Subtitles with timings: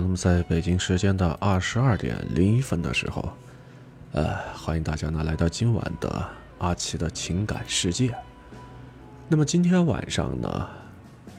[0.00, 3.32] 那么在北京时间的二十二点零一分的时候，
[4.12, 6.28] 呃，欢迎大家呢来到今晚的
[6.58, 8.14] 阿奇的情感世界。
[9.28, 10.68] 那么今天晚上呢，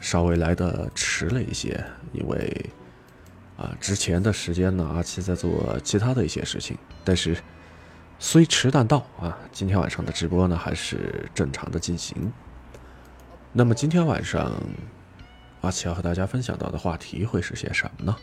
[0.02, 1.84] 稍微来的迟了一些，
[2.14, 2.66] 因为
[3.58, 7.38] 啊之前的时间呢，阿奇在做其他的一些事情，但是
[8.20, 12.32] 虽迟但到啊，今天晚上的直播呢还是正常的进行。
[13.54, 14.52] 那么今天晚上。
[15.62, 18.16] 阿奇要和大家分享到的话题会是些什么呢？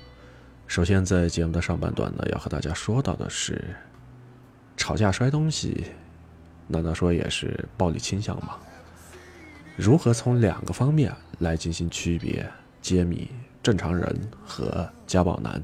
[0.67, 3.63] 首先，在节目的上半段呢，要和大家说到的是，
[4.77, 5.85] 吵架摔东西，
[6.67, 8.57] 难道说也是暴力倾向吗？
[9.77, 12.49] 如何从两个方面来进行区别、
[12.81, 13.31] 揭秘
[13.63, 15.63] 正常人和家暴男？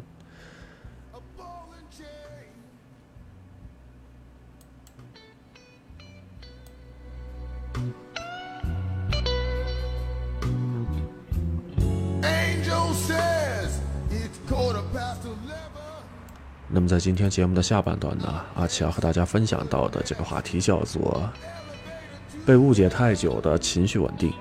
[16.72, 21.28] 那么在今天节目的下半段呢，阿奇要和大家分享到的这个话题叫做
[22.46, 24.32] “被误解太久的情绪稳定”。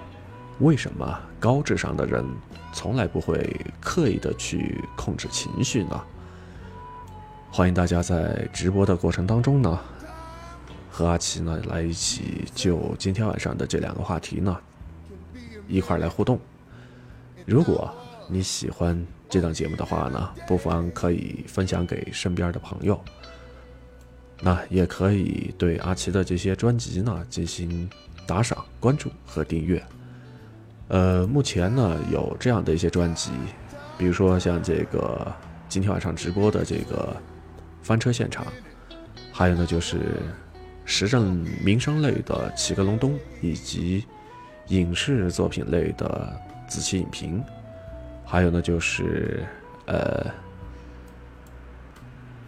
[0.62, 2.24] 为什么高智商的人
[2.72, 6.00] 从来不会刻意的去控制情绪呢？
[7.52, 9.80] 欢迎大家在直播的过程当中呢，
[10.92, 14.56] 和阿奇呢来一起就今天晚上的这两个话题呢
[15.68, 16.40] 一块来互动。
[17.48, 17.92] 如果
[18.30, 19.06] 你喜欢。
[19.32, 23.00] 这档节目的话呢，不妨可以分享给身边的朋友。
[24.42, 27.88] 那也可以对阿奇的这些专辑呢进行
[28.26, 29.84] 打赏、关注和订阅。
[30.88, 33.30] 呃，目前呢有这样的一些专辑，
[34.00, 35.32] 比如说像这个
[35.68, 37.16] 今天晚上直播的这个
[37.84, 38.48] 翻车现场，
[39.32, 40.00] 还有呢就是
[40.86, 44.06] 时政民生类的七个隆冬，以及
[44.70, 46.36] 影视作品类的
[46.68, 47.44] 子期影评。
[48.30, 49.44] 还有呢，就是
[49.88, 50.28] 呃，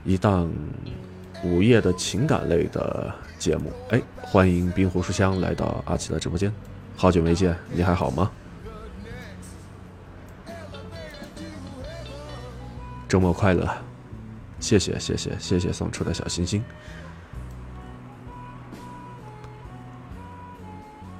[0.05, 0.47] 一档
[1.43, 3.73] 午夜的情感类的节目。
[3.89, 6.53] 哎，欢迎冰湖书香来到阿奇的直播间，
[6.95, 8.29] 好久没见，你还好吗？
[13.07, 13.67] 周末快乐，
[14.59, 16.63] 谢谢谢谢谢谢送出的小心心。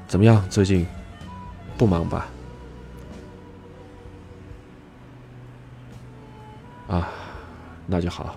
[0.08, 0.48] 怎么样？
[0.50, 0.86] 最近
[1.80, 2.28] 不忙吧？
[6.92, 7.08] 啊，
[7.88, 8.36] 那就好。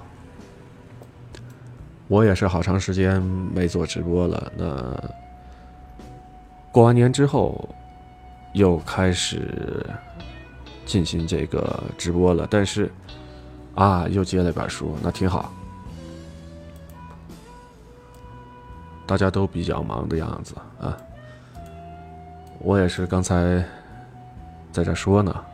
[2.06, 4.52] 我也是好长时间没做直播了。
[4.56, 5.10] 那
[6.70, 7.68] 过完年之后，
[8.52, 9.84] 又开始
[10.86, 12.46] 进行这个直播了。
[12.48, 12.88] 但是
[13.74, 15.52] 啊，又接了一本书，那挺好。
[19.04, 20.96] 大家都比较忙的样子啊。
[22.60, 23.64] 我也是刚才
[24.70, 25.44] 在这说呢。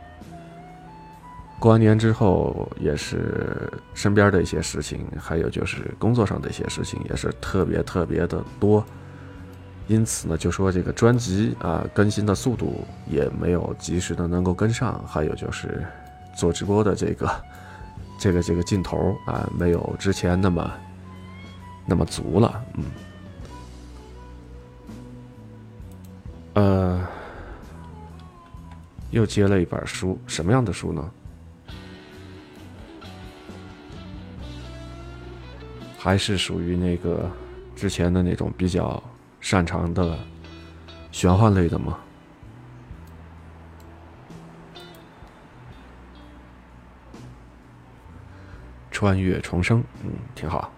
[1.61, 8.83] 过完年之后，也是身边的一些事情，还有就是工作上的一些事情，也是特别特别的多。
[9.85, 15.85] 因此呢，就说这个专辑啊更新的速度也没有及时的能够跟上，还有就是
[16.35, 17.29] 做直播的这个
[18.17, 20.71] 这个这个劲头啊，没有之前那么
[21.85, 22.63] 那么足了。
[22.73, 22.85] 嗯，
[26.55, 27.07] 呃，
[29.11, 31.07] 又接了一本书，什么样的书呢？
[36.03, 37.29] 还是属于那个
[37.75, 39.01] 之前的那种比较
[39.39, 40.17] 擅长的
[41.11, 41.99] 玄幻类的吗？
[48.89, 50.73] 穿越重生，嗯，挺好。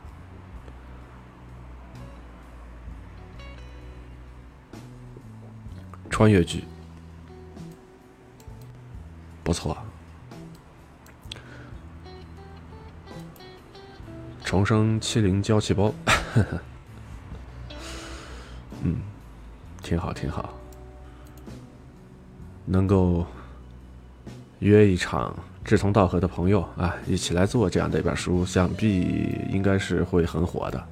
[6.10, 6.66] 穿越剧，
[9.42, 9.78] 不错。
[14.44, 15.94] 重生七零娇气包，
[18.84, 18.98] 嗯，
[19.82, 20.54] 挺好挺好。
[22.66, 23.26] 能够
[24.60, 25.36] 约一场
[25.66, 30.88] 志同道合的朋友啊，一起来做这样的一本书，想必应该是会很火的。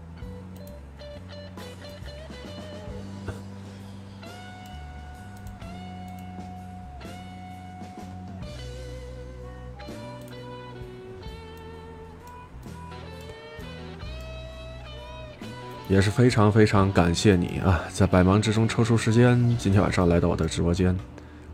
[15.92, 20.98] 也是非常非常感谢你啊，在百忙之中抽出时间，今天晚上来到我的直播间，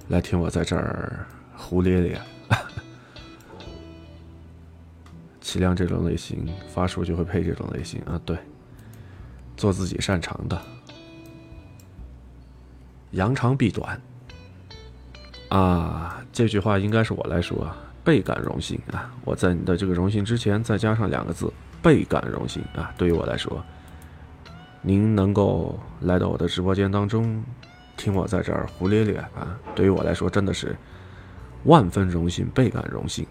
[0.09, 1.25] 来听我在这儿
[1.55, 2.21] 胡咧咧。
[5.41, 8.37] 齐亮这种类型发书就会配这种类型啊，对，
[9.55, 10.61] 做自己擅长的，
[13.11, 13.99] 扬长避短。
[15.49, 17.67] 啊，这句话应该是我来说，
[18.03, 19.11] 倍感荣幸啊！
[19.25, 21.51] 我在你的这个荣幸之前再加上两个字，
[21.81, 22.93] 倍感荣幸啊！
[22.99, 23.65] 对于我来说，
[24.81, 27.43] 您能够来到我的直播间当中，
[27.97, 30.75] 听我在这儿胡咧咧啊，对于我来说真的是
[31.63, 33.25] 万分荣幸，倍感荣幸。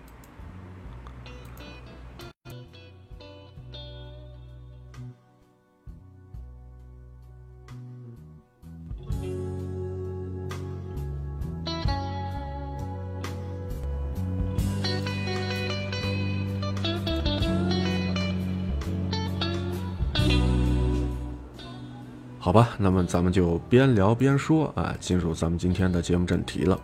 [22.57, 26.81] 吧，那么咱们就边聊边说啊，进入咱们今天的节目正题了。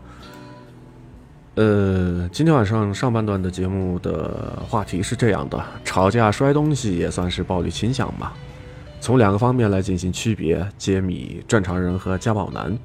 [1.54, 8.34] 呃，今天晚上上半段的节目的话题是这样的：吵架摔东西也算是暴力倾向吧？
[9.00, 12.78] 从两个方面来进行区别，揭秘正常人和家暴男。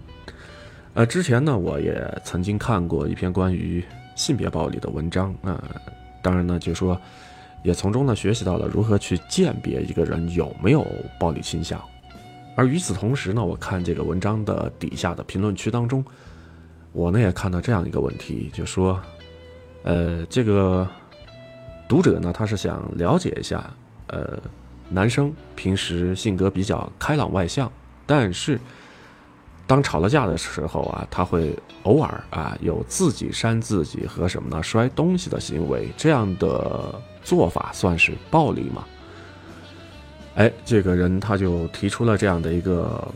[0.93, 3.83] 呃，之前呢，我也曾经看过一篇关于
[4.15, 5.61] 性别暴力的文章啊，
[6.21, 6.97] 当然呢，就说
[7.63, 10.87] 也从中呢学习到了如何去鉴别一个人有没有
[11.19, 11.81] 暴力倾向。
[12.57, 16.03] 而与此同时呢，我看这个文章的底下的评论区当中，
[16.91, 18.99] 我呢也看到这样一个问题，就说，
[19.83, 20.87] 呃，这个
[21.87, 23.63] 读者呢，他是想了解一下，
[24.07, 24.39] 呃，
[24.89, 27.71] 男生平时性格比较开朗外向，
[28.07, 28.59] 但是
[29.67, 38.83] 当吵了架的时候啊，他会偶尔啊有自己扇自己和什么呢摔东西的行为，这样的做法算是暴力吗？
[40.37, 43.07] 哎，这个人他就提出了这样的一个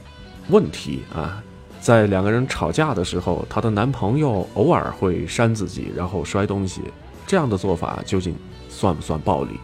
[0.49, 1.41] 问题啊，
[1.79, 6.81] 在两个人吵架的时候，她的男朋友偶尔会扇自己，然后摔东西，
[7.27, 8.35] 这样的做法究竟
[8.69, 9.59] 算不算暴力？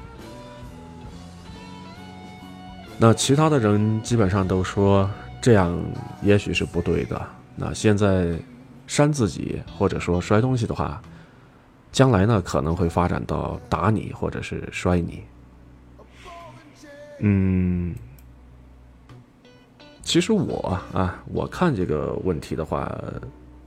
[3.00, 5.10] 那其他的人基本上都说
[5.42, 5.80] 这样
[6.22, 7.20] 也许是不对的。
[7.56, 8.38] 那现在
[8.86, 11.02] 扇自己或者说摔东西的话，
[11.92, 15.24] 将来呢可能会发展到打你或者是摔你。
[17.20, 17.96] 嗯，
[20.04, 22.96] 其实我啊，我看这个问题的话，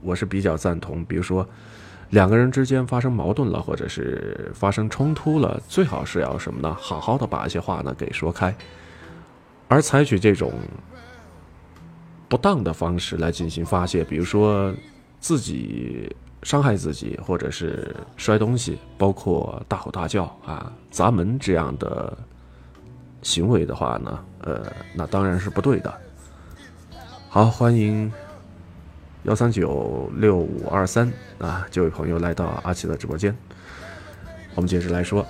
[0.01, 1.03] 我是比较赞同。
[1.03, 1.45] 比如说，
[2.11, 6.73] 两个人之间发生矛盾了，或者是发生冲突了，最好是要什么呢？
[6.79, 8.55] 好好的把一些话呢给说开，
[9.67, 10.53] 而采取这种
[12.29, 14.73] 不当的方式来进行发泄，比如说
[15.19, 22.17] 自己伤害自己，或者是摔东西，包括大吼大叫啊、砸门这样的。
[23.21, 25.93] 行为的话呢，呃，那当然是不对的。
[27.29, 28.11] 好，欢迎
[29.23, 33.35] 幺三九六五二三啊，这位朋友来到阿奇的直播间。
[34.55, 35.25] 我们接着来说，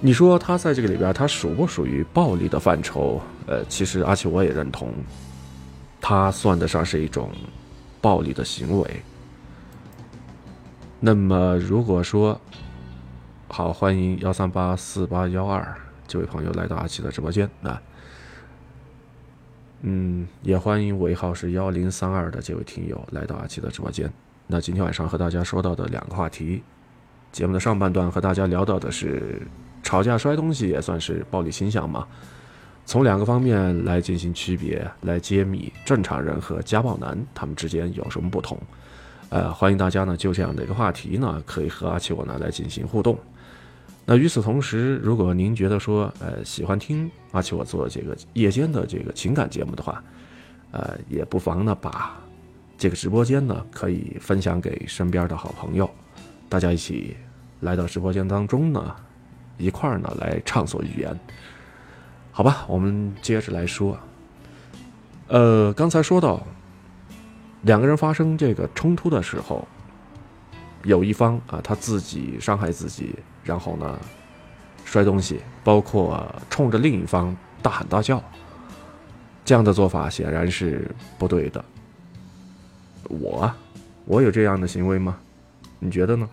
[0.00, 3.20] 你说他在这个里边，他属不属于暴力的范畴？
[3.46, 4.92] 呃，其实阿奇我也认同，
[6.00, 7.30] 他算得上是一种
[8.00, 9.02] 暴力的行为。
[10.98, 12.40] 那么如果说，
[13.48, 15.76] 好，欢迎幺三八四八幺二。
[16.06, 17.80] 这位朋友来到阿奇的直播间啊，
[19.82, 24.12] 嗯，也欢迎尾号是幺零三二的这位听友来到阿奇的直播间。
[24.46, 26.62] 那今天晚上和大家说到的两个话题，
[27.32, 29.40] 节目的上半段和大家聊到的是
[29.82, 32.06] 吵架摔东西也算是暴力倾向吗？
[32.86, 38.58] 从两个方面来进行区别，来揭秘正常人和家暴男他们之间有什么不同。
[39.30, 43.18] 呃，欢迎大家呢就这样的一个话题呢，可以和阿奇我呢来进行互动。
[44.06, 50.02] 那与此同时，如果您觉得说，呃，喜欢听阿奇我做这个夜间的这个情感节目的话，
[50.72, 52.14] 呃，也不妨呢把
[52.76, 55.88] 这个直播间呢可以分享给身边的好朋友，
[56.50, 57.16] 大家一起
[57.60, 58.94] 来到直播间当中呢，
[59.56, 61.18] 一块儿呢来畅所欲言，
[62.30, 62.66] 好吧？
[62.68, 63.98] 我们接着来说，
[65.28, 66.46] 呃，刚才说到
[67.62, 69.66] 两个人发生这个冲突的时候，
[70.84, 73.14] 有一方啊他自己伤害自己。
[73.42, 73.98] 然后呢，
[74.86, 78.24] 摔东西，包括冲着另一方大喊大叫，
[79.44, 81.62] 这样的做法显然是不对的。
[83.10, 83.52] 我，
[84.06, 85.18] 我有这样的行为吗？
[85.78, 86.26] 你觉得呢？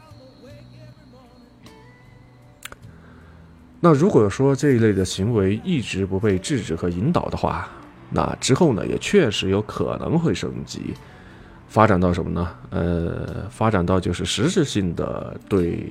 [3.81, 7.67] 那如果说这一类的行为一直不被制止和引导的话，
[8.09, 10.93] 那之后呢，也确实有可能会升级，
[11.71, 12.53] 发展到什么呢？
[12.69, 15.87] 呃，发展到就是实质性的对。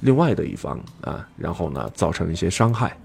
[0.00, 2.96] 另外的一方啊，然后呢，造成一些伤害。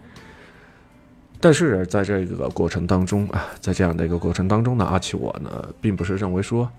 [1.40, 6.70] 但是在这个过程当中啊，在这样的一个过程当中呢，阿奇我呢，并不是认为说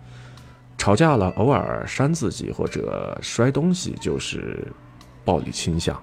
[0.78, 4.68] 吵架了偶尔扇自己或者摔东西就是
[5.24, 6.00] 暴力倾向。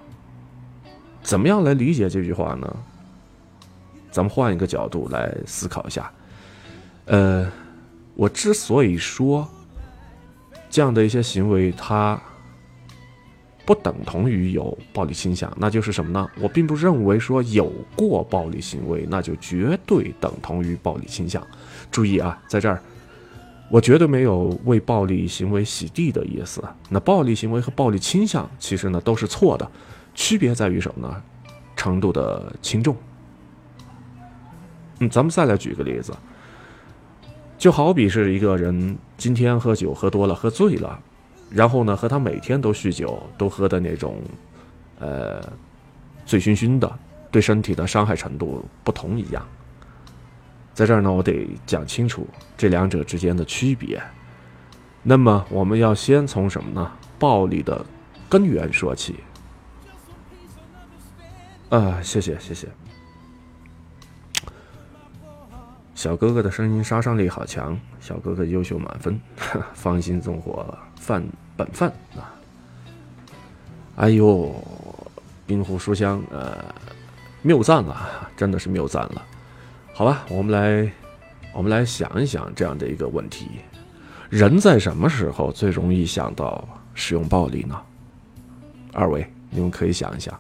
[1.24, 2.76] 怎么样来理解这句话呢？
[4.10, 6.12] 咱们换一个角度来思考一下。
[7.06, 7.50] 呃，
[8.16, 9.48] 我之所以说
[10.70, 12.20] 这样的一些行为，它
[13.66, 16.30] 不等同于有暴力倾向，那就是什么呢？
[16.40, 21.46] 我并不认为说有过暴力行为，那就绝对等同于暴力倾向。
[21.90, 22.82] 注意啊，在这儿，
[23.70, 26.64] 我绝对没有为暴力行为洗地的意思。
[26.90, 29.70] 那暴力行为和暴力倾向其实呢都是错的，
[30.14, 31.22] 区别在于什么呢？
[31.76, 32.96] 程度的轻重。
[35.00, 36.14] 嗯，咱们再来举一个例子，
[37.62, 41.00] 就好比是一个人今天喝酒喝多了，喝醉了。
[41.52, 44.20] 然后呢，和他每天都酗酒，都喝的那种，
[44.98, 45.40] 呃，
[46.26, 46.92] 醉醺醺的，
[47.30, 49.48] 对身体的伤害程度不同一样。
[50.74, 52.28] 在这儿呢，我得讲清楚
[52.58, 54.02] 这两者之间的区别。
[55.04, 56.92] 那么，我们要先从什么呢？
[57.20, 57.86] 暴力的
[58.28, 59.18] 根源说起。
[61.70, 62.68] 啊，谢谢谢谢。
[66.02, 69.22] 小哥哥的声音杀伤力好强，小哥哥优秀满分，
[69.76, 71.24] 芳心纵火犯
[71.56, 72.34] 本分啊！
[73.98, 74.52] 哎呦，
[75.46, 76.58] 冰湖书香，呃，
[77.44, 79.24] 谬赞了，真的是谬赞了。
[79.94, 80.92] 好吧，我们来，
[81.54, 83.62] 我们来想一想这样的一个问题：
[84.28, 87.80] 人在什么时候最容易想到使用暴力呢？
[88.92, 90.34] 二位，你们可以想一想，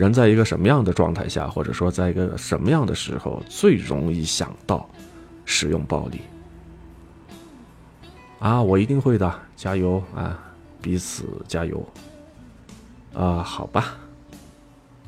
[0.00, 4.88] 人在一个什么样的状态下，或者说在一个什么样的时候最容易想到
[5.44, 6.22] 使用暴力？
[8.38, 10.42] 啊，我一定会的，加油啊！
[10.80, 11.86] 彼此加油。
[13.12, 13.94] 啊，好吧。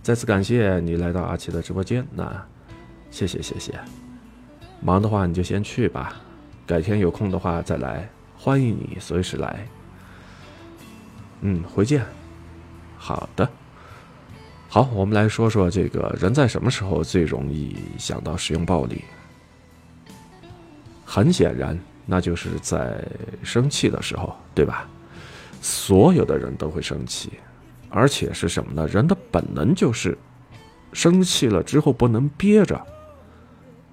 [0.02, 2.46] 再次感谢你来到阿奇的直播间，那
[3.10, 3.72] 谢谢谢谢。
[4.82, 6.16] 忙的话你就先去吧，
[6.66, 8.06] 改天有空的话再来，
[8.36, 9.66] 欢迎你随时来。
[11.40, 12.04] 嗯，回见。
[12.98, 13.48] 好的。
[14.74, 19.04] 好，我们来说说这个人在什么时候最容易想到使用暴力？
[21.04, 21.78] 很显然。
[22.06, 23.06] 那就是在
[23.42, 24.88] 生气的时候，对吧？
[25.60, 27.32] 所有的人都会生气，
[27.90, 28.88] 而且是什么呢？
[28.88, 30.16] 人的本能就是
[30.94, 32.82] 生气了之后不能憋着，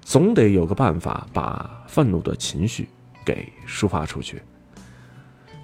[0.00, 2.88] 总得有个办法把愤怒的情绪
[3.22, 4.40] 给抒发出去，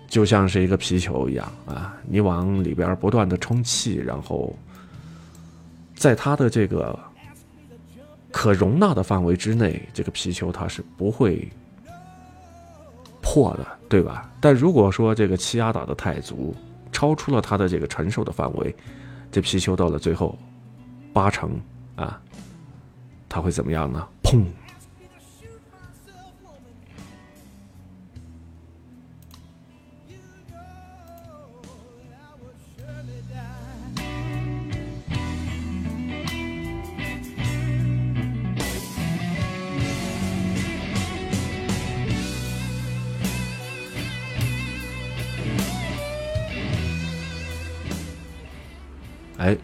[0.09, 4.55] 就像是一个皮球一样啊，你往里边不断的充气，然后
[5.97, 6.97] 在它的这个
[8.31, 11.49] 可容纳的范围之内，这个皮球它是不会。
[13.29, 14.31] 破的，对吧？
[14.41, 16.55] 但如果说这个气压打的太足，
[16.93, 18.73] 超出了它的这个承受的范围，
[19.33, 20.39] 这皮球到了最后，
[21.13, 21.61] 八成
[21.97, 22.21] 啊，
[23.29, 24.07] 它会怎么样呢？
[24.23, 24.45] 砰！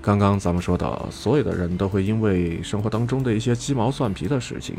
[0.02, 4.75] 刚刚咱们说到，所有的人都会因为生活当中的一些鸡毛蒜皮的事情，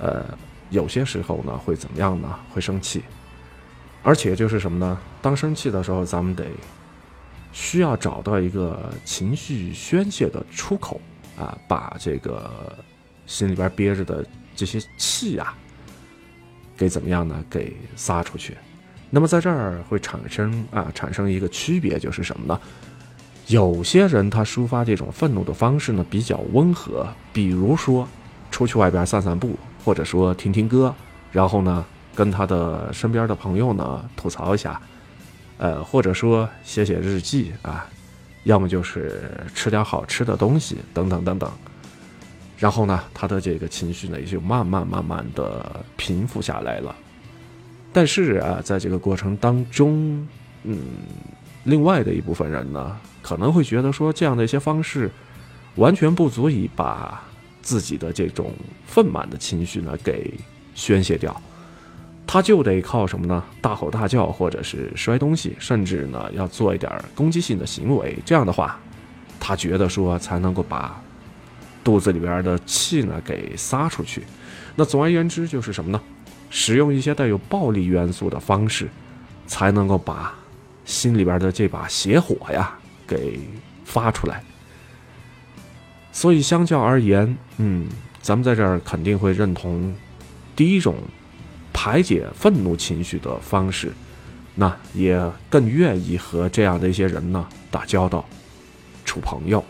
[0.00, 0.36] 呃，
[0.70, 2.28] 有些时候呢会怎么样呢？
[2.50, 3.04] 会生气，
[4.02, 4.98] 而且就是什么呢？
[5.22, 6.44] 当生气的时候，咱们得
[7.52, 11.00] 需要找到一个情绪宣泄的出口
[11.38, 12.76] 啊，把这个
[13.26, 15.56] 心里边憋着的这些气啊，
[16.76, 17.44] 给怎么样呢？
[17.48, 18.56] 给撒出去。
[19.08, 22.60] 那么在这儿会产生啊，产生一个区别，就是什么呢？
[23.48, 28.06] 有些人他抒发这种愤怒的方式呢比较温和，比如说
[28.50, 30.94] 出去外边散散步，或者说听听歌，
[31.30, 31.84] 然后呢
[32.14, 34.80] 跟他的身边的朋友呢吐槽一下，
[35.58, 37.86] 呃，或者说写写日记啊，
[38.44, 39.22] 要么就是
[39.54, 41.50] 吃点好吃的东西等等等等，
[42.56, 46.94] 然后呢他的这个情绪呢也就慢慢慢慢的平复下来了。
[47.92, 50.26] 但是啊，在这个过程当中，
[50.62, 50.78] 嗯，
[51.64, 52.96] 另外的一部分人呢。
[53.22, 55.08] 可能会觉得说这样的一些方式，
[55.76, 57.22] 完全不足以把
[57.62, 58.52] 自己的这种
[58.84, 60.34] 愤满的情绪呢给
[60.74, 61.40] 宣泄掉，
[62.26, 63.44] 他就得靠什么呢？
[63.60, 68.18] 大吼大叫，或者是摔东西，甚至呢要做一点攻击性的行为。
[68.26, 68.76] 这样的话，
[69.38, 71.00] 他觉得说才能够把
[71.84, 74.24] 肚子里边的气呢给撒出去。
[74.74, 76.00] 那总而言之就是什么呢？
[76.50, 78.88] 使用一些带有暴力元素的方式，
[79.46, 80.34] 才能够把
[80.84, 82.78] 心里边的这把邪火呀。
[83.04, 83.38] 给
[83.84, 84.42] 发出来，
[86.12, 87.86] 所以相较而言，嗯，
[88.22, 89.94] 咱们在这儿肯定会认同
[90.56, 90.94] 第一种
[91.74, 93.92] 排解愤怒情绪的方式，
[94.54, 95.20] 那也
[95.50, 98.24] 更愿意和这样的一些人呢打交道、
[99.04, 99.62] 处朋友。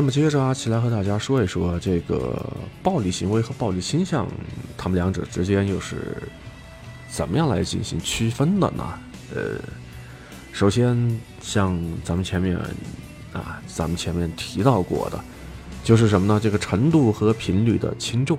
[0.00, 2.42] 那么接着阿奇来和大家说一说这个
[2.82, 4.26] 暴力行为和暴力倾向，
[4.74, 6.16] 他们两者之间又是
[7.06, 8.82] 怎么样来进行区分的呢？
[9.34, 9.60] 呃，
[10.52, 12.56] 首先像咱们前面
[13.34, 15.22] 啊，咱们前面提到过的，
[15.84, 16.40] 就是什么呢？
[16.42, 18.38] 这个程度和频率的轻重，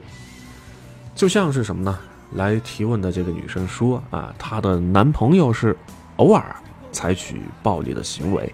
[1.13, 1.99] 就像是什么呢？
[2.33, 5.77] 来提问的这个女生说啊，她的男朋友是
[6.15, 6.55] 偶尔
[6.91, 8.51] 采取暴力的行为。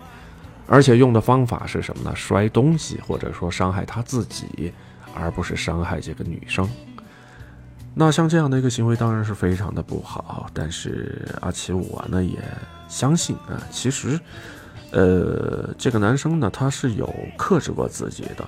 [0.67, 2.13] 而且用的方法是什么呢？
[2.15, 4.73] 摔东西，或者说伤害他自己，
[5.15, 6.69] 而不是伤害这个女生。
[7.93, 10.47] 那像这样的一个行为当然是非常的不好。
[10.53, 12.37] 但是阿奇我呢也
[12.87, 14.19] 相信啊，其实，
[14.91, 18.47] 呃，这个男生呢他是有克制过自己的。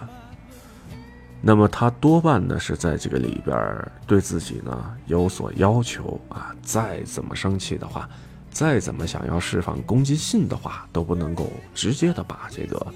[1.42, 3.58] 那么他多半呢是在这个里边
[4.06, 6.54] 对自己呢有所要求啊。
[6.62, 8.10] 再怎么生气的话。
[8.60, 12.94] 再怎么想要释放攻击性的话，都不能够直接的把这个，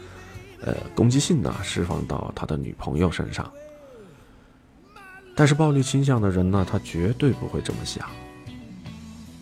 [0.60, 3.49] 呃，攻击性呢释放到他的女朋友身上。
[5.34, 8.06] 但是暴力倾向的人呢，他绝对不会这么想。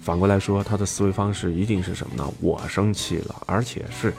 [0.03, 2.31] 反过来说，他的思维方式一定是什么呢？
[2.39, 4.13] 我生气了，而且是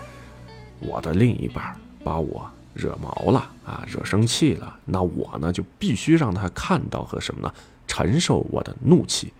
[0.81, 7.55] 我的另一半把我惹毛了啊，惹生气了，那我呢就必须让他看到和什么呢？
[7.87, 9.33] 承受我的怒气。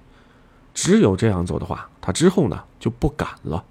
[0.75, 3.65] 只有这样做的话，他之后呢就不敢了。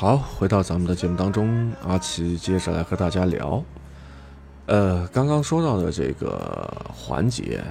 [0.00, 3.62] 好，回到咱们的节目当中，阿奇接着来和大家聊。
[4.64, 7.62] 呃，刚刚说到的这个环节，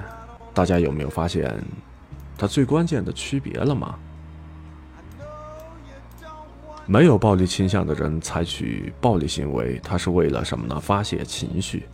[0.54, 1.52] 大家有没有发现
[2.38, 3.96] 它最关键的区别了吗？
[6.86, 10.80] 没有暴力倾向的人采取暴力行为，他是为了什么呢？
[10.80, 11.88] 发泄情绪，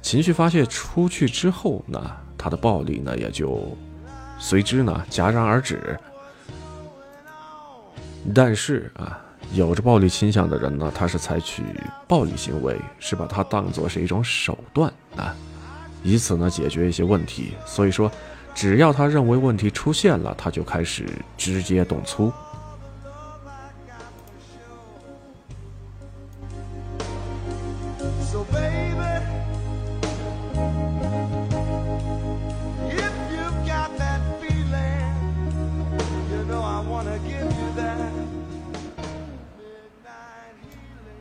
[0.00, 2.00] 情绪发泄出去之后呢，
[2.38, 3.76] 他的暴力呢也就
[4.38, 5.98] 随之呢戛然而止。
[8.32, 9.18] 但是啊。
[9.52, 11.62] 有着暴力倾向的人呢，他是采取
[12.08, 15.34] 暴力行为，是把它当做是一种手段啊，
[16.02, 17.52] 以此呢解决一些问题。
[17.66, 18.10] 所以说，
[18.54, 22.32] 只要他认为问题出现了，他就开始直接动粗。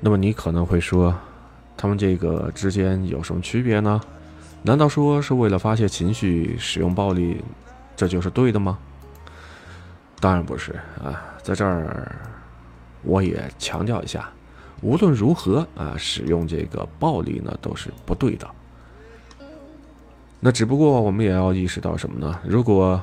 [0.03, 1.15] 那么你可能会说，
[1.77, 4.01] 他们这个之间有什么区别呢？
[4.63, 7.39] 难道说是为了发泄情绪使用暴力，
[7.95, 8.79] 这就是对的吗？
[10.19, 10.71] 当然不是
[11.03, 12.15] 啊，在这儿
[13.03, 14.27] 我也强调一下，
[14.81, 18.47] 无论如何啊，使用这个暴力呢都是不对的。
[20.39, 22.39] 那只不过我们也要意识到什么呢？
[22.43, 22.99] 如果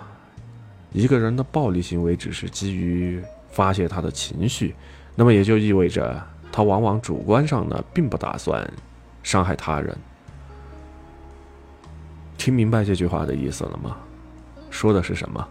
[0.93, 4.75] 一个人的暴力行为只是基于发泄他的情绪，
[5.15, 6.21] 那么也就意味着。
[6.59, 8.69] 他往往主观上呢，并不打算
[9.23, 9.97] 伤害他人。
[12.37, 13.97] 听明白这句话的意思了吗？
[14.69, 15.49] 说的是什么？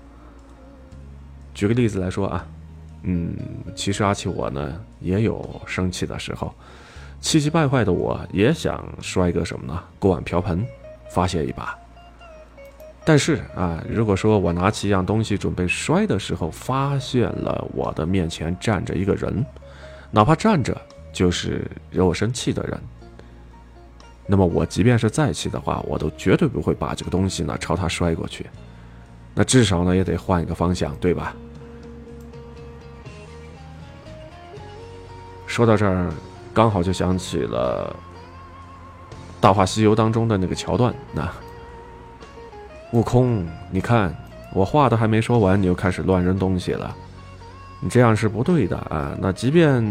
[1.53, 2.45] 举个例子来说啊，
[3.03, 3.33] 嗯，
[3.73, 6.53] 其实阿奇我呢也有生气的时候，
[7.21, 9.81] 气急败坏的我也想摔个什么呢？
[9.99, 10.67] 锅碗瓢盆，
[11.09, 11.73] 发泄一把。
[13.05, 19.45] 但是啊，如果说我拿起一样东西准备摔的时候，发现了我的面前站着一个人，
[20.11, 20.77] 哪怕站着
[21.17, 22.79] 就是惹我生气的人，
[24.27, 28.45] 那么我即便是再气的话，我都绝对不会把这个东西呢朝他摔过去。
[29.33, 31.35] 那至少呢也得换一个方向，对吧？
[35.47, 36.13] 说到这儿，
[36.53, 37.95] 刚好就想起了
[39.41, 41.27] 《大话西游》当中的那个桥段，那。
[42.93, 44.15] 悟空，你看，
[44.53, 46.95] 我话都还没说完，你又开始乱扔东西了，
[47.81, 49.17] 你这样是不对的啊！
[49.19, 49.83] 那即便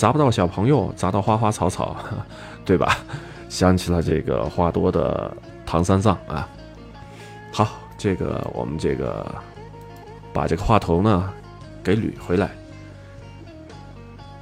[0.00, 1.94] 砸不到小朋友，砸到花花草草，
[2.64, 2.96] 对吧？
[3.50, 5.36] 想起了这个话多的
[5.66, 6.48] 唐三藏啊。
[7.52, 9.30] 好，这个我们这个
[10.32, 11.30] 把这个话头呢
[11.84, 12.50] 给捋回来，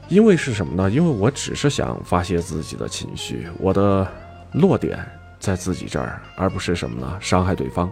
[0.09, 0.89] 因为是什么呢？
[0.89, 4.07] 因为我只是想发泄自己的情绪，我的
[4.53, 5.05] 落点。
[5.41, 7.19] 在自己这儿，而不是什么呢？
[7.21, 7.91] 伤害对方。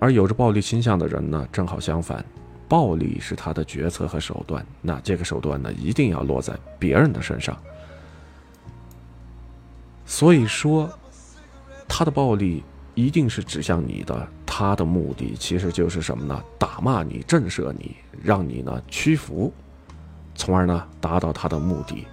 [0.00, 2.24] 而有着暴力倾向的人呢，正好相反，
[2.70, 4.64] 暴力是他的决策和手段。
[4.80, 7.58] 那这个手段呢，一定要落在别人的身上。
[10.06, 10.88] 所以说，
[11.88, 12.62] 他的暴力
[12.94, 14.28] 一定是指向你的。
[14.46, 16.40] 他的目的其实就是什么呢？
[16.58, 19.52] 打骂你，震慑你，让你呢屈服，
[20.36, 22.06] 从而呢达到他的目的。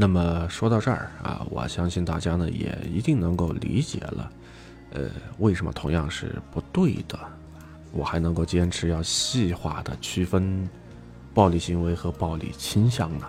[0.00, 4.32] 那么说到这儿啊，我相信大家呢也一定能够理解了，
[4.92, 5.10] 呃，
[5.40, 7.18] 为什么同样是不对的，
[7.92, 10.66] 我还能够坚持要细化的区分
[11.34, 13.26] 暴力行为和暴力倾向呢？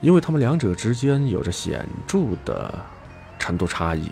[0.00, 2.74] 因为他们两者之间有着显著的
[3.38, 4.10] 程度差异，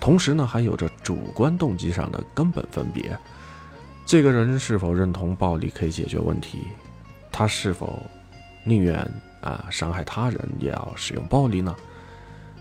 [0.00, 3.16] 同时呢还有着主观动机上的根本分别。
[4.04, 6.66] 这个人是否认同暴力可以解决问题？
[7.30, 8.02] 他是否
[8.64, 9.08] 宁愿？
[9.40, 11.74] 啊，伤害他人也要使用暴力呢？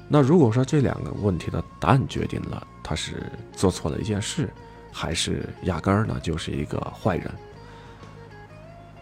[0.08, 4.50] 那如果说这两个问题的答案决定了他是做错了一件事，
[4.92, 7.32] 还是压根儿呢就是一个坏人？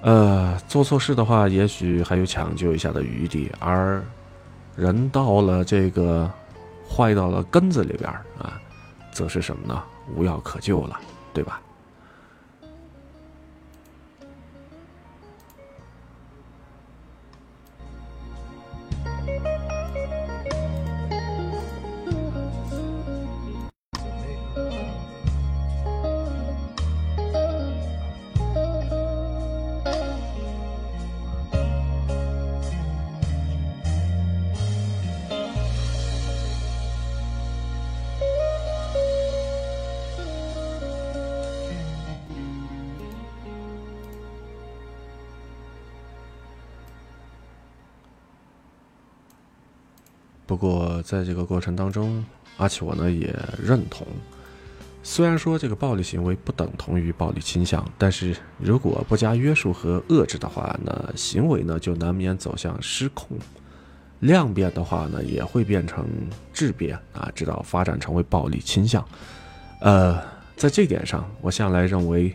[0.01, 4.03] 呃，做错事的话，也许还有抢救一下的余地，而
[4.75, 6.29] 人到了这个
[6.89, 8.59] 坏到了根子里边啊，
[9.11, 9.83] 则是什么呢？
[10.15, 10.99] 无药可救了，
[11.33, 11.61] 对吧？
[50.55, 52.23] 不过，在这个过程当中，
[52.55, 54.07] 阿奇我呢也认同，
[55.03, 63.37] 虽然说这个暴力行为不等同于暴力倾向，但是如果不加约束和遏制的话，那行为呢就难免走向失控，
[64.21, 66.07] 量变的话呢也会变成
[66.53, 69.05] 质变啊，直到发展成为暴力倾向。
[69.81, 70.23] 呃，
[70.55, 72.33] 在这点上，我向来认为，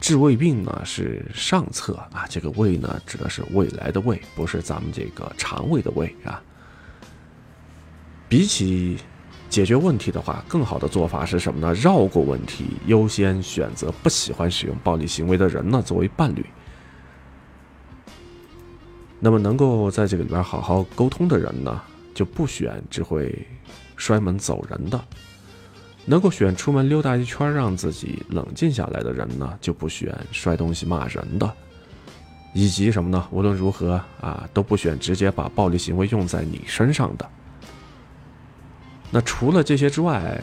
[0.00, 6.42] 治胃病呢是上策啊，这个胃呢指的是未来的胃，不是咱们这个肠胃的胃啊。
[8.34, 8.96] 比起
[9.48, 11.72] 解决问题的话，更好的做法是什么呢？
[11.74, 16.44] 绕过问题，优先选择不喜欢使用暴力行为的人呢作为伴侣。
[19.20, 21.80] 那么能够在这个里边好好沟通的人呢，
[22.12, 23.46] 就不选只会
[23.96, 25.00] 摔门走人的。
[26.04, 31.48] 能够选出门溜达一圈让自己冷静下来的人呢，就不选摔东西骂人的，
[32.52, 33.28] 以及什么呢？
[33.30, 37.30] 无论如何啊，都不选直接把暴力行为用在你身上的。
[39.14, 40.42] 那除了这些之外，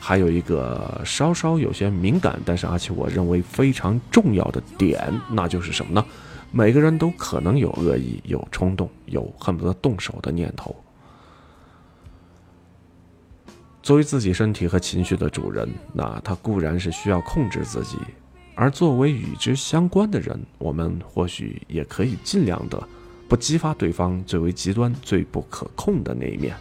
[0.00, 6.04] 还有一个稍稍有些敏感，但是而且我认为非常重要的点，那就是什么呢？
[6.50, 10.74] 每个人都可能有恶意、有冲动、有恨不得动手的念头。
[13.80, 17.96] 作为自己身体和情绪的主人，那他固然是需要控制自己，
[18.56, 22.82] 而作为与之相关的人，我们或许也可以尽量的
[23.28, 26.56] 不激发对方最为极端、最不可控的那一面。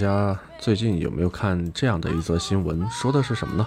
[0.00, 2.88] 家最近有没有看这样的一则新闻？
[2.88, 3.66] 说的是什么呢？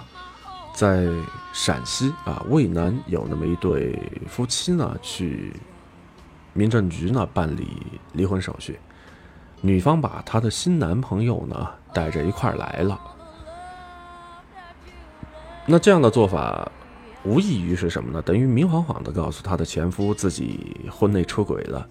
[0.74, 1.08] 在
[1.52, 5.52] 陕西啊，渭南有那么一对夫妻呢，去
[6.52, 7.68] 民政局呢办理
[8.14, 8.80] 离婚手续，
[9.60, 13.00] 女方把她的新男朋友呢带着一块儿来了。
[15.64, 16.68] 那这样的做法，
[17.22, 18.20] 无异于是什么呢？
[18.20, 21.86] 等于明晃晃的告诉她的前夫自己婚内出轨了。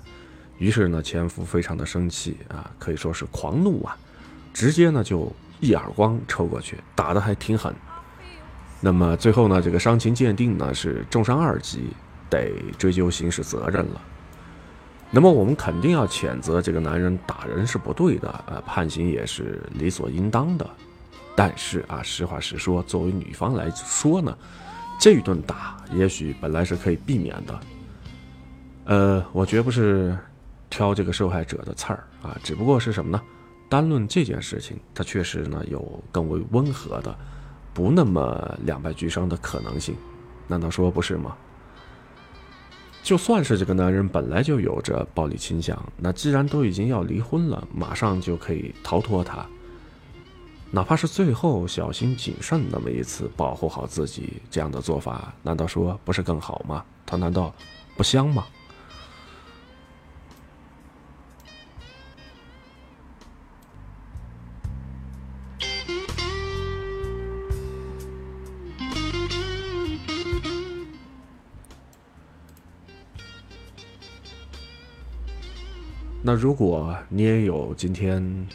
[0.57, 3.97] 于是呢，前夫非常的生气啊，可以说是狂怒啊，
[4.53, 7.73] 直接呢就一耳光抽过去，打的还挺狠。
[8.79, 11.89] 那么最后呢，这个伤情鉴定呢是重伤二级，
[12.29, 14.01] 得追究刑事责任了。
[15.09, 20.69] 那么我们肯定要谴责这个男人打人是不对的，呃，判刑也是理所应当的。
[21.35, 24.37] 但是啊，实话实说，作为女方来说呢，
[24.99, 27.59] 这一顿打也许本来是可以避免的。
[28.85, 30.17] 呃，我绝不是。
[30.69, 33.21] 挑这个受害者的刺儿啊，只不过是什么呢？
[33.73, 37.17] 单论这件事情，它确实呢有更为温和的，
[37.73, 39.95] 不那么两败俱伤的可能性，
[40.47, 41.35] 难道说不是吗？
[43.01, 49.43] 就算是这个男人本来就有着暴力倾向，那既然都已经要离婚了，马上就可以逃脱他，
[50.69, 56.85] 哪怕是最后小心谨慎那么一次，保护好自己，这样的做法，难道说不是更好吗？
[57.07, 57.51] 他难道
[57.97, 58.45] 不香吗？
[76.25, 78.47] 那如果你也有今天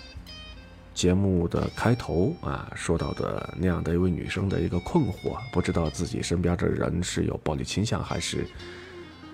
[0.94, 8.46] 节目的开头啊说到的那样的一位女生的一个困惑，不知道自己身边的人是有暴力倾向，还是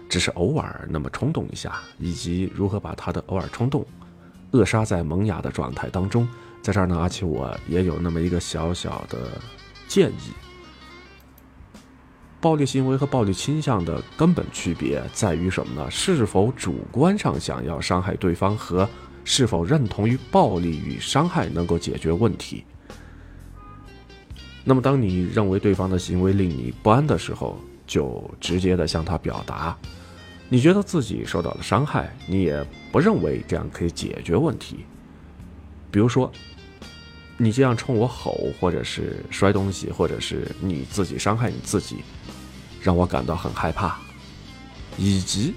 [0.08, 3.86] 只是偶尔那么冲动一下，以及如何把他的偶尔冲动
[4.50, 6.28] 扼杀在萌芽的状态当中，
[6.60, 9.40] 在这儿呢，阿奇我也有那么一个小小的
[9.86, 10.32] 建议。
[12.44, 15.90] 暴力行为和暴力倾向的根本区别在于什么呢？
[15.90, 18.86] 是否主观上想要伤害对方，和
[19.24, 22.62] 是否认同于暴力与伤害能够解决问题。
[24.62, 29.74] 那么，当你认为对方的行为令你不安的时候，就直接的向他表达，
[30.50, 34.84] 你觉得自己受到了伤害，你也不认为这样可以解决问题。
[35.90, 36.30] 比如说，
[37.38, 41.96] 你这样冲我吼，或者是摔东西，或者是你自己伤害你自己。
[42.84, 43.96] 让我感到很害怕，
[44.98, 45.54] 以及，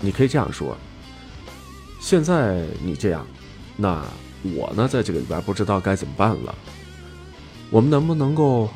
[0.00, 0.76] 你可以这样说。
[2.00, 3.24] 现在你这样，
[3.76, 4.04] 那
[4.42, 6.52] 我呢，在这个里边不知道该怎么办了。
[7.70, 8.68] 我们能不能够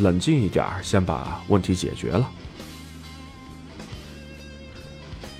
[0.00, 2.30] 冷静一点，先把问题解决了？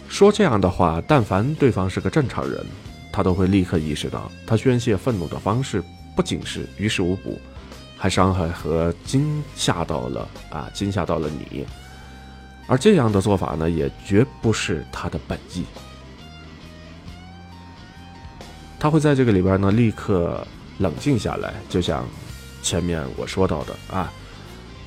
[0.08, 2.64] 说这样的话，但凡对方是个正常人，
[3.12, 5.84] 他都会立刻意识到，他宣泄愤怒的方式
[6.16, 7.38] 不仅是于事无补，
[7.98, 11.66] 还伤害和惊吓到了啊，惊吓到了你。
[12.70, 15.64] 而这样的做法呢，也绝不是他的本意。
[18.78, 20.46] 他会在这个里边呢，立刻
[20.78, 22.06] 冷静下来，就像
[22.62, 24.12] 前面我说到的啊，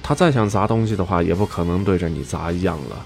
[0.02, 3.06] 他再想砸东西的话，也不可能对着你砸一样了。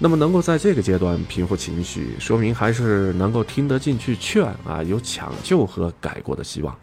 [0.00, 6.76] 那么能够在这个阶段平复情绪，说明还是能够听得进去劝啊，有抢救和改过的希望。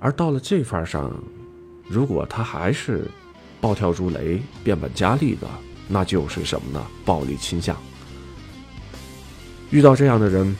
[0.00, 1.08] 而到了这份上，
[1.86, 3.08] 如果他还是
[3.62, 5.46] 暴跳如雷、变本加厉的，
[5.86, 6.84] 那就是什么呢？
[7.04, 7.76] 暴力倾向。
[9.70, 10.56] 遇到这样的人，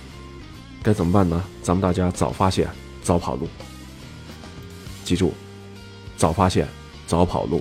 [0.84, 1.42] 该怎么办呢？
[1.62, 2.70] 咱们大家早发现，
[3.02, 3.48] 早跑路。
[5.04, 5.34] 记住，
[6.16, 6.68] 早发现，
[7.08, 7.60] 早跑路。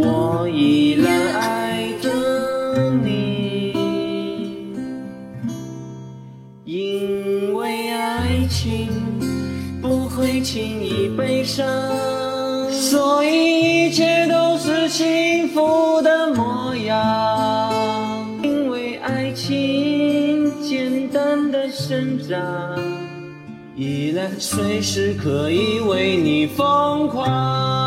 [0.00, 2.08] 我依然爱着
[3.02, 3.72] 你
[6.64, 8.88] 因为爱情
[9.82, 11.66] 不会轻易悲伤
[12.70, 18.24] 所以一切都是幸福的模样。
[18.44, 22.38] 因为爱情简单的生长
[23.74, 27.77] 依然随时可以为你疯狂。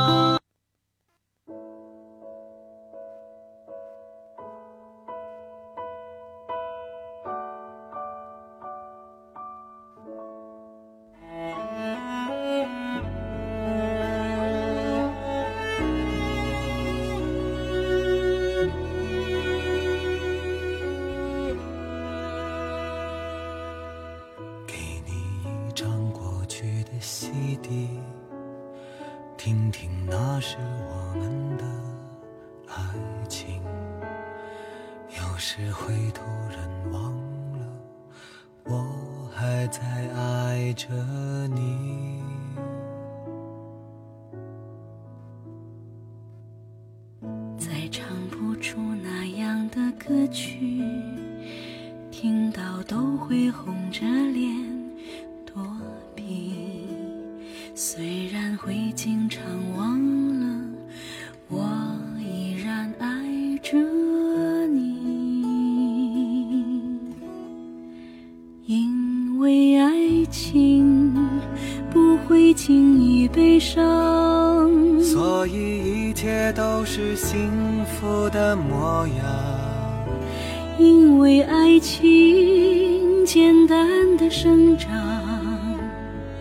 [81.32, 84.91] 为爱情简单的生长，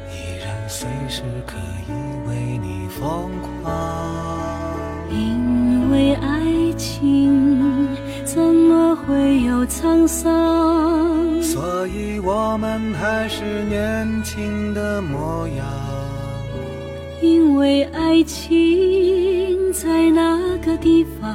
[0.08, 1.92] 依然随时可以
[2.28, 3.30] 为你疯
[3.62, 3.72] 狂。
[5.08, 7.86] 因为爱情
[8.24, 11.40] 怎么会有沧桑？
[11.40, 15.64] 所以我们还是年轻的模样。
[17.22, 21.30] 因为爱情在那个地方，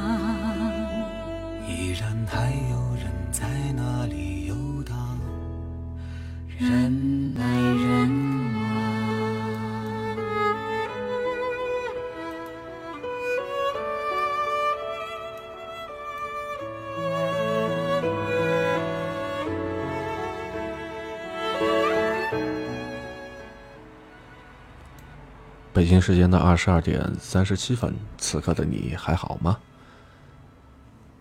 [25.76, 29.58] 北京时间的二十二点三十七分，此刻的你还好吗？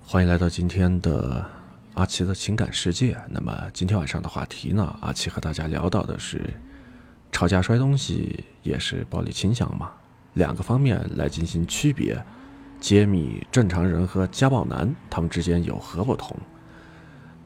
[0.01, 1.45] 欢迎来到今天的
[1.95, 3.17] 阿奇的情感世界。
[3.27, 6.41] 那么今天晚上的话题呢，阿奇和大家聊到的是
[7.33, 9.91] 吵架摔东西也是暴力倾向吗？
[10.35, 12.17] 两个方面来进行区别，
[12.79, 16.33] 揭秘正常人和家暴男他们之间有何不同。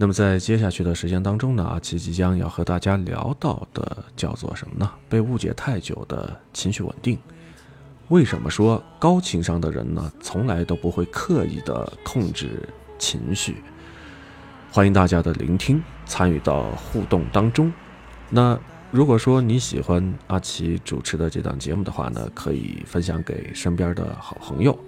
[0.02, 4.90] 那么在接下去的时间当中呢，阿奇即将要和大家聊到的叫做什么呢？
[5.10, 7.20] 被误解太久的情绪稳定。
[8.08, 12.66] 为什么说高情商的人呢，从来都不会刻意的控制
[12.98, 13.58] 情绪？
[14.72, 17.70] 欢迎大家的聆听，参与到互动当中。
[18.30, 18.58] 那
[18.92, 24.80] 如果说你喜欢阿奇主持的这档节目的话呢，可以分享给身边的好朋友。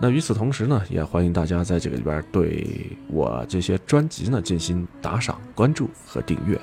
[0.00, 6.60] 那与此同时呢，也欢迎大家在这个里边对我这些专辑呢进行打赏、关注和订阅。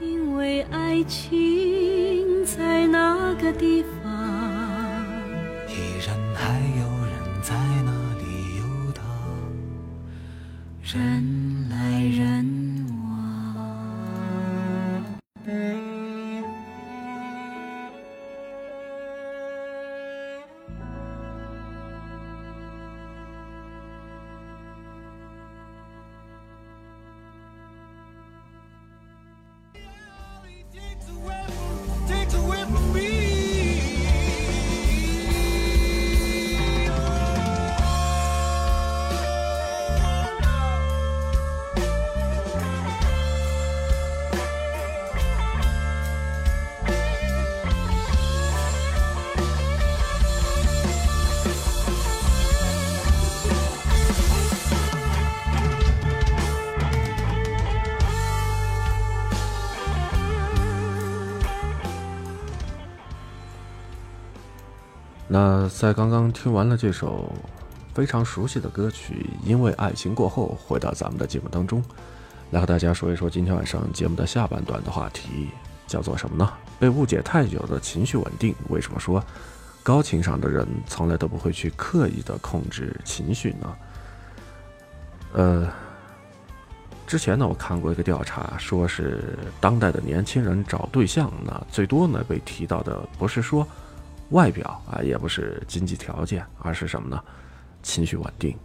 [0.00, 4.10] 因为爱情在那个地方，
[5.68, 7.12] 依然还有人
[7.42, 7.54] 在
[7.84, 9.04] 那里游荡。
[10.82, 11.22] 人
[65.68, 67.32] 在刚刚听完了这首
[67.92, 71.82] 非常熟悉的歌曲《因为爱情过后》，回到咱们的节目当中，
[72.50, 75.48] 来和大家说一说今天晚上节目的下半段的话题，
[75.86, 76.52] 叫做什么呢？
[76.78, 78.54] 被误解太久的情绪稳定。
[78.68, 79.22] 为什么说
[79.82, 83.76] 高情商的人从来都不会去刻意的控制情绪呢？
[85.32, 85.68] 呃，
[87.06, 93.66] 之前呢，我看过一个调查，说是当代的年轻人找对象呢，最多呢被提到的不是说。
[94.30, 97.22] 外表啊，也不是经济条件，而是什么呢？
[97.82, 98.56] 情绪稳定。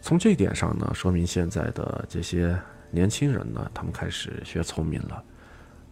[0.00, 2.58] 从这一点上呢，说明现在的这些
[2.90, 5.22] 年轻人呢，他们开始学聪明了。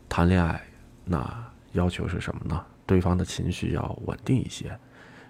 [0.09, 0.61] 谈恋爱，
[1.05, 2.65] 那要求是什么呢？
[2.87, 4.77] 对方的情绪要稳定一些，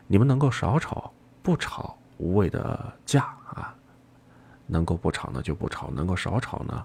[0.07, 3.75] 你们能够少吵，不吵无谓的架啊，
[4.67, 6.85] 能够不吵呢就不吵，能够少吵呢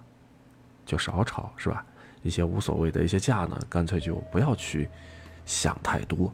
[0.85, 1.85] 就少吵，是吧？
[2.23, 4.89] 一些无所谓的一些架呢，干脆就不要去。
[5.45, 6.33] 想太多，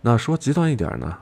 [0.00, 1.16] 那说极端一点呢，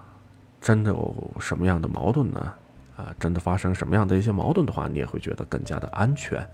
[0.61, 2.53] 真的有什么样的矛盾呢？
[2.97, 6.47] 啊，真的发生什么样的一些矛盾的话，你也会觉得更加的安全。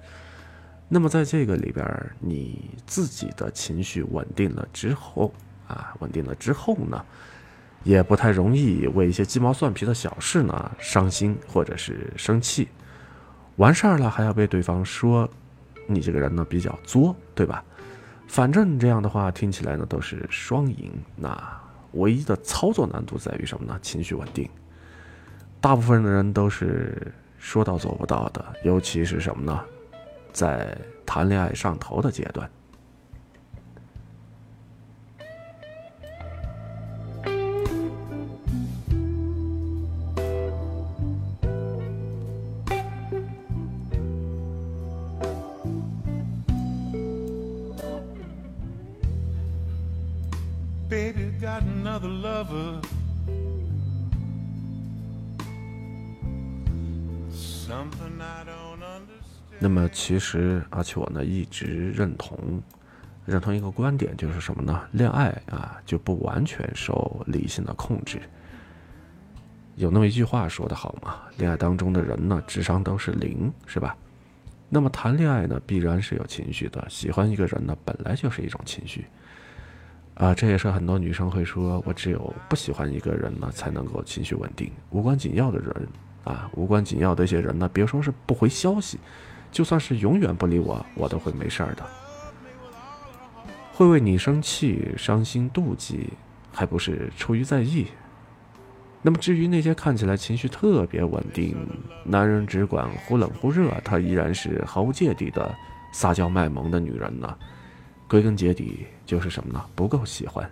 [0.88, 1.84] 那么在这个里边，
[2.20, 5.32] 你自己的情绪稳定了之后，
[5.66, 7.04] 啊，稳定了之后呢，
[7.82, 12.68] 也不太容易为一些鸡毛蒜皮的小事呢伤心或者是生气。
[13.56, 15.28] 完事儿了还要被对方说
[15.86, 17.64] 你这个人呢比较作，对吧？
[18.26, 21.36] 反正这样的话听起来呢都是双赢，那
[21.92, 23.78] 唯一的操作难度在于什么呢？
[23.80, 24.48] 情绪稳定。
[25.60, 29.60] 大部分的人都是说到做不到的，尤其是什么呢？
[30.32, 32.48] 在谈恋爱上头的阶段。
[51.56, 52.80] Another lover.
[59.58, 62.38] 那么其实而且我呢一直认同
[63.24, 64.86] 认同一个观点，就是什么呢？
[64.92, 68.20] 恋爱啊就不完全受理性的控制。
[69.76, 73.96] 有那么一句话说得好嘛，恋爱当中的人呢智商都是零，是吧？
[74.68, 79.06] 那么谈恋爱呢必然是有情绪的，喜欢一个人呢本来就是一种情绪。
[80.16, 84.70] 啊，这也是很多女生会说，我只有不喜欢一个人呢才能够情绪稳定。
[84.88, 85.88] 无关紧要的人
[86.24, 88.98] 啊，无关紧要的一些人呢，别说是不回消息，
[89.52, 91.84] 就算是永远不理我，我都会没事儿的。
[93.74, 96.08] 会为你生气、伤心、妒忌，
[96.50, 97.86] 还不是出于在意？
[99.02, 101.54] 那么至于那些看起来情绪特别稳定，
[102.04, 105.54] 男人只管忽冷忽热，他依然是毫无芥蒂的
[105.92, 107.36] 撒娇卖萌的女人呢？
[108.08, 109.64] 归根结底就是什么呢？
[109.74, 110.48] 不够喜欢。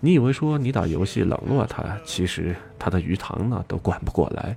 [0.00, 4.56] 你以为说你打游戏冷落他，其实他的鱼塘呢都管不过来。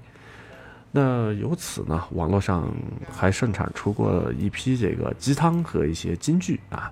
[0.92, 2.70] 那由此呢，网络上
[3.10, 6.92] 还盛产出过一批这个鸡汤和一些金句啊。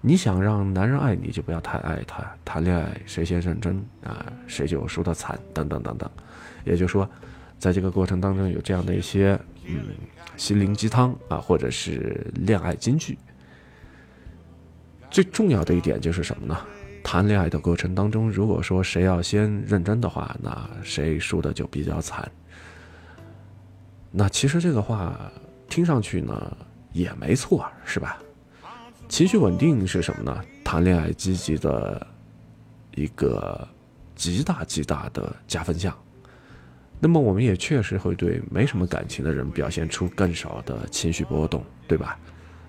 [0.00, 2.24] 你想让男人爱你，就不要太爱他。
[2.42, 6.08] 谈恋爱谁先认真啊，谁就输得惨，等等等等。
[6.64, 7.06] 也就是说，
[7.58, 9.88] 在这个过程当中有这样的一些嗯
[10.38, 13.18] 心灵鸡汤啊，或者是恋爱金句。
[15.10, 16.56] 最重要的一点就是什么呢？
[17.02, 22.30] 谈恋爱的过程当中，如果说谁要先认真的话，那谁输的就比较惨。
[24.10, 25.18] 那其实这个话
[25.68, 26.56] 听上去呢
[26.92, 28.18] 也没错，是吧？
[29.08, 30.44] 情绪稳定是什么呢？
[30.64, 32.06] 谈恋爱积极的
[32.94, 33.66] 一个
[34.14, 35.96] 极大极大的加分项。
[37.00, 42.18] 那么我们也确实会对没什么感情的人表现出更少的情绪波动，对吧？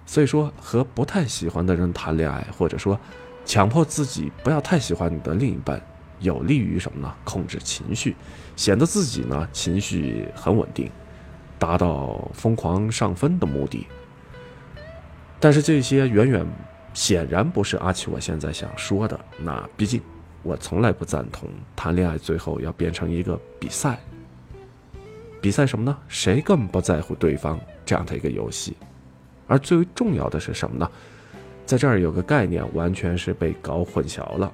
[0.06, 3.00] 所以说，和不太喜欢的人谈恋爱，或者说
[3.46, 5.82] 强迫自己不要太喜欢你的另一半，
[6.20, 7.14] 有利于什么呢？
[7.24, 8.16] 控制情绪，
[8.56, 10.92] 显得自己呢情绪很稳定，
[11.58, 13.88] 达到疯狂上分的目的。
[15.40, 16.46] 但是这些远远
[16.94, 19.20] 显然不是阿奇我现在想说的。
[19.40, 20.02] 那毕竟
[20.44, 24.00] 我从来不赞同谈恋爱最后要变成一个比赛。
[25.42, 25.98] 比赛什么呢？
[26.08, 28.78] 谁更不在乎对方这样的一个游戏？
[29.52, 30.90] 而最为重要的是什么呢？
[31.66, 34.50] 在这儿有个概念完全是被搞混淆了。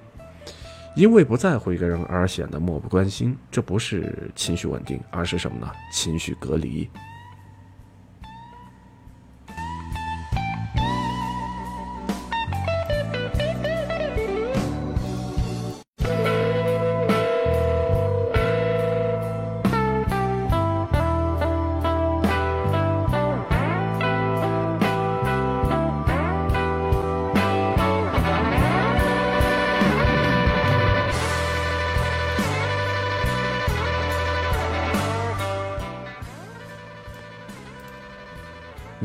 [0.95, 5.71] 因为不在乎一个人而显得漠不关心，这不是情绪稳定，而是什么呢？
[5.93, 6.89] 情绪隔离。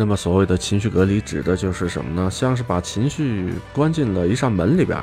[0.03, 2.29] 那么，所谓的情绪隔离指的就是什么呢？
[2.29, 4.99] 像是把情绪关进了一扇门里边，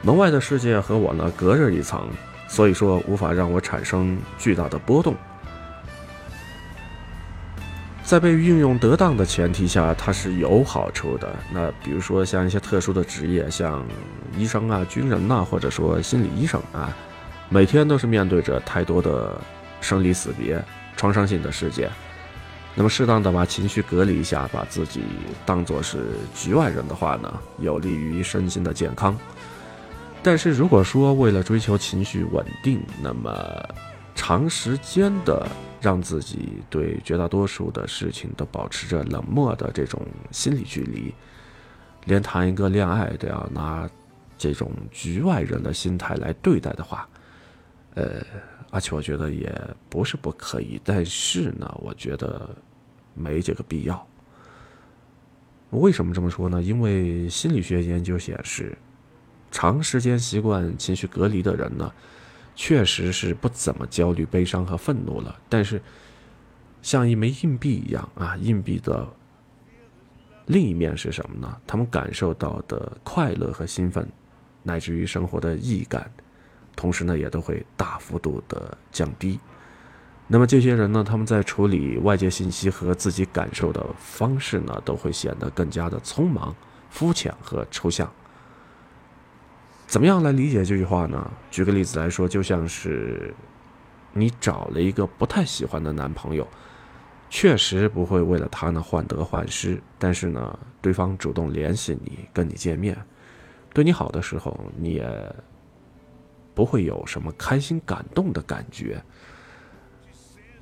[0.00, 2.08] 门外的世界和我呢隔着一层，
[2.46, 5.16] 所以说无法让我产生巨大的波动。
[8.04, 11.28] 在被运用得当的前提下，它是有好处的。
[11.52, 13.84] 那比如说像一些特殊的职业，像
[14.38, 16.96] 医生啊、军人呐，或者说心理医生啊，
[17.48, 19.36] 每天都是面对着太多的
[19.80, 20.64] 生离死别、
[20.96, 21.90] 创伤性的事件。
[22.78, 25.00] 那么，适当的把情绪隔离一下，把自己
[25.46, 29.16] 当作是局外人的话呢，有利于身心的健康。
[30.22, 33.66] 但是，如果说为了追求情绪稳定，那么
[34.14, 35.48] 长时间的
[35.80, 41.14] 让自己对绝大多数的事情都保持着冷漠的这种心理距离，
[42.04, 43.88] 连谈一个恋爱都要拿
[44.36, 47.08] 这种局外人的心态来对待的话，
[47.94, 48.20] 呃，
[48.70, 49.50] 而且我觉得也
[49.88, 52.50] 不是不可以，但是呢，我觉得。
[53.16, 54.06] 没这个必要。
[55.70, 56.62] 为什么这么说呢？
[56.62, 58.78] 因为心理学研究显示，
[59.50, 61.92] 长时间习惯情绪隔离的人呢，
[62.54, 65.36] 确实是不怎么焦虑、悲伤和愤怒了。
[65.48, 65.82] 但是，
[66.82, 69.06] 像一枚硬币一样啊，硬币的
[70.46, 71.60] 另一面是什么呢？
[71.66, 74.08] 他们感受到的快乐和兴奋，
[74.62, 76.08] 乃至于生活的意义感，
[76.76, 79.40] 同时呢，也都会大幅度的降低。
[80.28, 86.54] 那么这些人呢，他们在处理外界信息和自己感受的方式呢，都会显得更加的匆忙、
[86.90, 88.10] 肤浅和抽象。
[89.86, 91.30] 怎么样来理解这句话呢？
[91.48, 93.32] 举个例子来说，就像是
[94.12, 96.44] 你找了一个不太喜欢的男朋友，
[97.30, 102.98] 确实不会为了他呢患得患失，但是呢，对方主动联系你，跟你见面，
[103.72, 105.34] 对你好的时候，你也
[106.52, 109.00] 不会有什么开心、感动的感觉。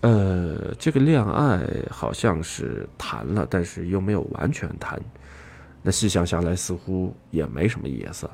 [0.05, 5.01] 呃，这个恋爱好像是谈了，但是又没有完全谈。
[5.81, 8.29] 那细想下来，似乎也没什么意思。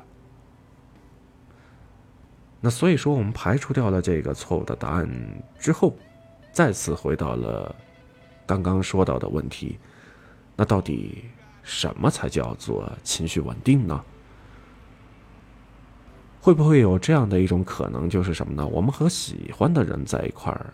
[2.59, 5.09] 那所以说，我们排除掉了这个错误的答案
[5.57, 5.95] 之后，
[6.51, 7.73] 再次回到了
[8.45, 9.79] 刚刚说到的问题：
[10.57, 11.23] 那到底
[11.63, 14.03] 什么才叫做情绪稳定呢？
[16.41, 18.67] 会不会有这样的一种可能，就是什么呢？
[18.67, 20.73] 我们和喜欢的人在一块儿。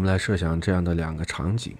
[0.00, 1.76] 我们来设想这样的两个场景：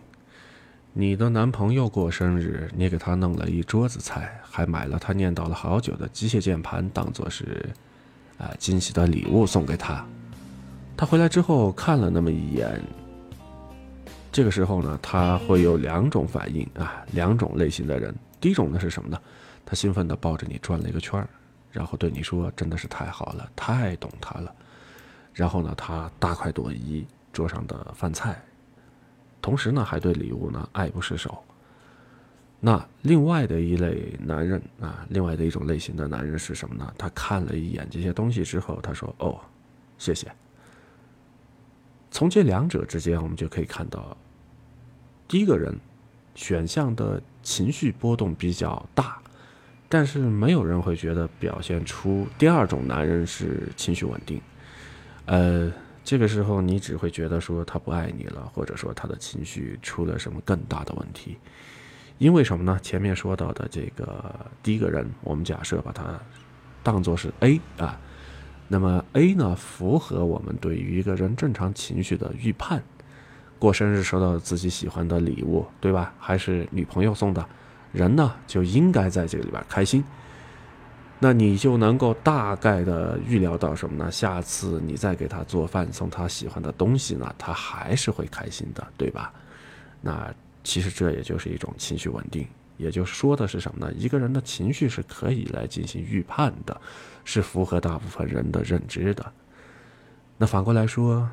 [0.92, 7.66] 你的男朋友过生日，你给他弄了一桌子菜，还买了他念叨了好久的机械键盘，当做是
[8.36, 10.04] 啊惊喜的礼物送给他。
[10.98, 12.78] 他回来之后看了那么一眼，
[14.30, 18.14] 这个时候呢，他会有两种反应啊，两种类型的人。
[18.38, 19.18] 第一种呢是什么呢？
[19.64, 21.26] 他兴奋地抱着你转了一个圈儿，
[21.72, 24.54] 然后对你说：“真的是太好了，太懂他了。”
[25.32, 27.06] 然后呢，他大快朵颐。
[27.32, 28.42] 桌上的饭菜，
[29.40, 31.42] 同时呢，还对礼物呢爱不释手。
[32.62, 36.92] 那另外的一类男人啊，另外的一种类型的男人是什么呢？
[36.98, 39.40] 他看了一眼这些东西之后，他说：“哦，
[39.96, 40.30] 谢谢。”
[42.10, 44.14] 从这两者之间，我们就可以看到，
[45.26, 45.74] 第一个人
[46.34, 49.18] 选项的情绪波动比较大，
[49.88, 54.38] 但是没有人会觉得表现出第二种男人是情绪稳定。
[55.24, 55.72] 呃。
[56.02, 61.36] 这个时候，你只会觉得说他不爱你了，或者说他的情绪出了什么更大的问题。
[62.18, 62.78] 因为什么呢？
[62.82, 66.18] 前面说到的这个第一个人，我们假设把他
[66.82, 67.98] 当做是 A 啊，
[68.68, 72.82] 那么 A 呢，符合我们对于一个人正常情绪的预判。
[73.58, 76.12] 过生日收到自己喜欢的礼物，对吧？
[76.18, 77.46] 还是女朋友送的，
[77.92, 80.02] 人呢就应该在这个里边开心。
[81.22, 84.10] 那你就能够大概的预料到什么呢？
[84.10, 89.30] 下次你再给他做饭送他喜欢的东西呢，他还是会开心的，对吧？
[90.00, 92.48] 那其实这也就是一种情绪稳定，
[92.78, 93.92] 也就是说的是什么呢？
[93.92, 96.80] 一个人的情绪是可以来进行预判的，
[97.22, 99.32] 是符合大部分人的认知的。
[100.38, 101.28] 那反过来说，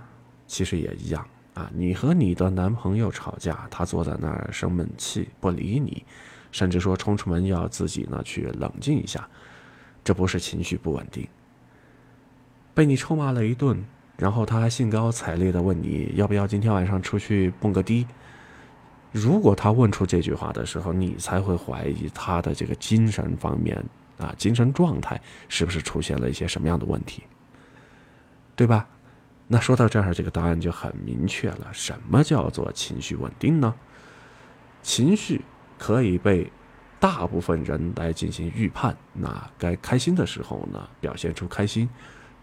[0.48, 1.72] 其实也一样啊。
[1.74, 6.06] 你和你的男朋友吵架，他坐在那儿生闷气不理你，
[6.52, 9.26] 甚至说冲出门要自己呢去冷静一下。
[10.08, 11.28] 这不是情绪不稳定，
[12.74, 13.84] 被你臭骂了一顿，
[14.16, 18.08] 然后他还兴高采烈的问你要不要今天晚上出去蹦个迪。
[19.12, 23.84] 如果他问出这句话的时候，你才会怀疑他的这个精神方面
[24.18, 27.24] 啊，精神状态是不是出现了一些什么样的问题，
[28.56, 28.88] 对吧？
[29.50, 31.68] 那说到这儿，这个答案就很明确了。
[31.74, 33.76] 什么叫做情绪稳定呢？
[34.82, 35.42] 情绪
[35.78, 36.50] 可以被。
[37.00, 41.88] 大部分人来进行预判，那该开心的时候呢，表现出开心；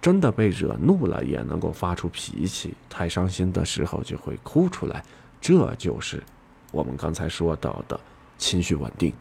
[0.01, 5.03] 真的被惹怒了，也能够发出脾气；太伤心的时候就会哭出来。
[5.41, 6.23] 这就是
[6.71, 7.99] 我们刚才说到的
[8.39, 9.13] 情绪稳定。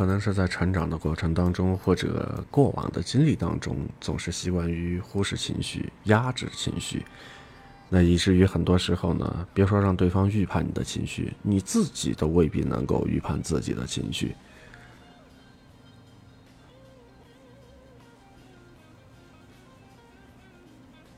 [0.00, 7.04] 可能是在成长的过程当中，或者过往的经历当中，总是习惯于忽视情绪、压制情绪，
[7.90, 14.34] 那以至于很多时候呢，别说让对方预判你的情绪，你自己都未必能够预判自己的情绪。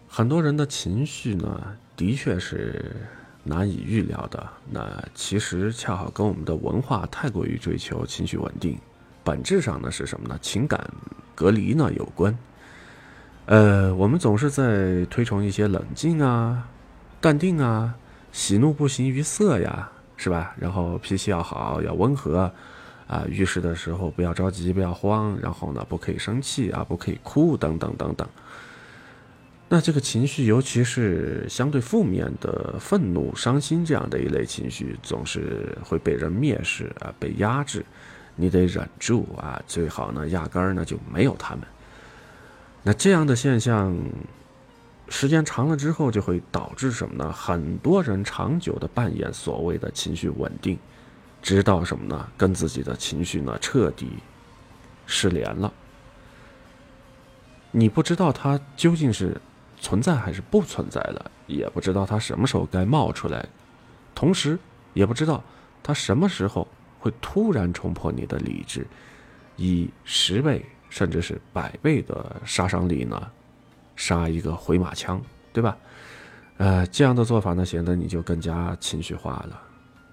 [0.08, 2.96] 很多人的情绪呢，的确是。
[3.44, 8.78] 难以预料的，那其实恰好跟我们的文化太过于追求情绪稳定，
[9.24, 10.38] 本质上呢是什么呢？
[10.40, 10.88] 情感
[11.34, 12.36] 隔离呢有关。
[13.46, 16.68] 呃，我们总是在推崇一些冷静啊、
[17.20, 17.92] 淡定啊、
[18.30, 20.54] 喜怒不形于色呀，是吧？
[20.56, 22.52] 然后脾气要好，要温和，
[23.08, 28.28] 啊，遇事的时候不要着急，不要慌，然后呢，不可以生气啊，不可以哭，等等等等。
[29.74, 37.82] 那这个情绪，尤其是相对负面的愤怒、伤心这样的一类情绪，总是会被人蔑视啊，被压制。
[38.36, 41.64] 你得忍住啊，最好呢，压根儿呢就没有他们。
[42.82, 43.96] 那这样的现象，
[45.08, 47.32] 时间长了之后，就会导致什么呢？
[47.32, 50.78] 很多人长久的扮演所谓的情绪稳定，
[51.40, 52.28] 直到什么呢？
[52.36, 54.10] 跟自己的情绪呢彻底
[55.06, 55.72] 失联了。
[57.70, 59.34] 你不知道他究竟是。
[59.82, 63.44] 存在还是不存在了，也不知道它什么时候该冒出来，
[64.14, 64.56] 同时
[64.94, 65.42] 也不知道
[65.82, 66.68] 它什么时候
[67.00, 68.86] 会突然冲破你的理智，
[69.56, 73.28] 以十倍甚至是百倍的杀伤力呢，
[73.96, 75.20] 杀一个回马枪，
[75.52, 75.76] 对吧？
[76.58, 79.60] 呃，这样的做法呢，显得你就更加情绪化了。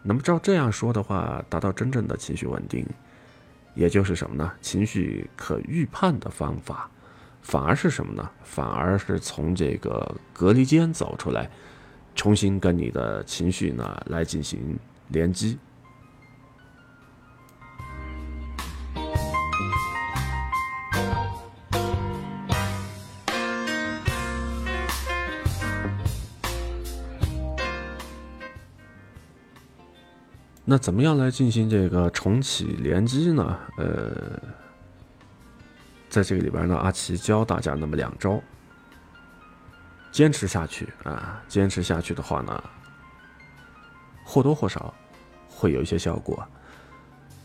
[0.02, 2.84] 那么照这样说的话，达到真正的情绪稳定，
[3.76, 4.52] 也就是什么呢？
[4.62, 6.90] 情绪可预判的方法。
[7.42, 8.30] 反而是什么呢？
[8.44, 11.50] 反而是从这个隔离间走出来，
[12.14, 14.78] 重新跟你的情绪呢来进行
[15.08, 15.58] 联机。
[30.66, 33.58] 那怎么样来进行这个重启联机呢？
[33.78, 34.40] 呃。
[36.10, 38.42] 在这个里边呢，阿奇教大家那么两招，
[40.12, 42.64] 坚持下去啊，坚持下去的话呢，
[44.26, 44.94] 或多或少
[45.48, 46.44] 会有一些效果。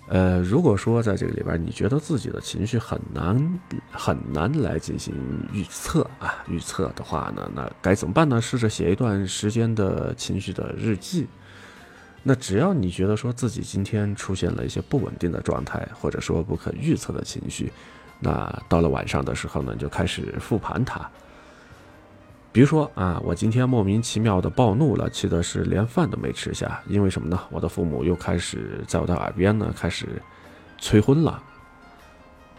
[0.08, 3.60] 呃，如果说在这个里边你觉得自己的情绪很难
[3.90, 5.14] 很难来进行
[5.50, 8.40] 预测啊，预测的话呢，那该怎么办呢？
[8.40, 11.26] 试着写一段时间的情绪的日记。
[12.22, 17.72] 那只要你觉得说自己今天出现了一些不稳定的状态，或者说不可预测的情绪。
[18.24, 21.06] 那到了晚上的时候呢，就开始复盘它。
[22.50, 27.38] 比如说啊，我今天莫名其妙的暴怒了，气的是连饭都没吃下，因为什么呢？
[27.50, 30.06] 我的父母又开始在我的耳边呢开始
[30.78, 31.42] 催婚了。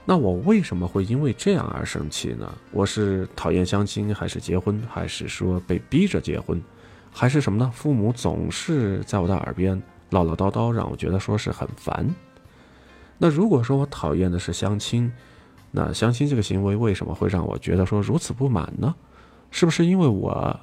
[0.05, 2.47] 那我为什么会因为这样而生气呢？
[2.71, 6.61] 我是讨厌相亲，还是结婚，还是说被逼着结婚，
[7.11, 7.71] 还是什么呢？
[7.73, 12.07] 父母总是在我的耳边唠唠叨叨，让我觉得说是很烦。
[13.17, 15.09] 那如果说我讨厌的是相亲，
[15.77, 18.95] 那相亲这个行为为什么会让我觉得说如此不满呢？
[19.51, 20.57] 是不是因为我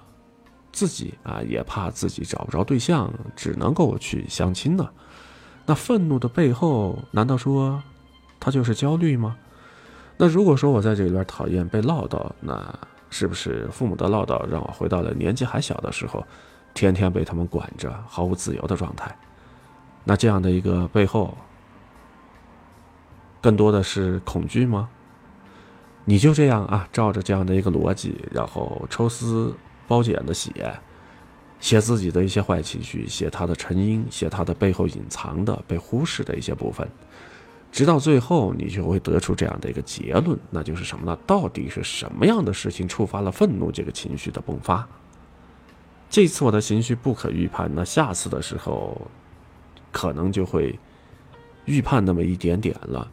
[0.73, 4.89] 自己啊也怕自己找不着对象，只能够去相亲呢？
[5.67, 7.83] 那愤怒的背后，难道说
[8.41, 9.37] 他就是焦虑吗？
[10.17, 12.75] 那如果说我在这里边讨厌被唠叨，那
[13.11, 16.25] 是不是父母的唠叨让我回到了年纪还小的时候，
[16.73, 19.15] 天天被他们管着，毫无自由的状态？
[20.05, 21.37] 那这样的一个背后，
[23.43, 24.89] 更多的是恐惧吗？
[26.05, 29.55] 你就这样啊，照着这样的一个逻辑，然后抽丝
[29.89, 30.53] 剥茧的写，
[31.61, 36.89] 写自己的一些坏情绪，写他的成因，写他的背后隐藏的被忽视的一些部分，
[37.71, 41.17] 直到最后，你就会得出这样的一个结论，那就是什么呢？
[41.25, 44.87] 到底是什么样的事情触发了愤怒这个情绪的迸发？
[46.11, 49.01] 这次我的情绪不可预判，那下次的时候，
[49.93, 50.79] 可能就会
[51.65, 53.09] 预判那么一点点了。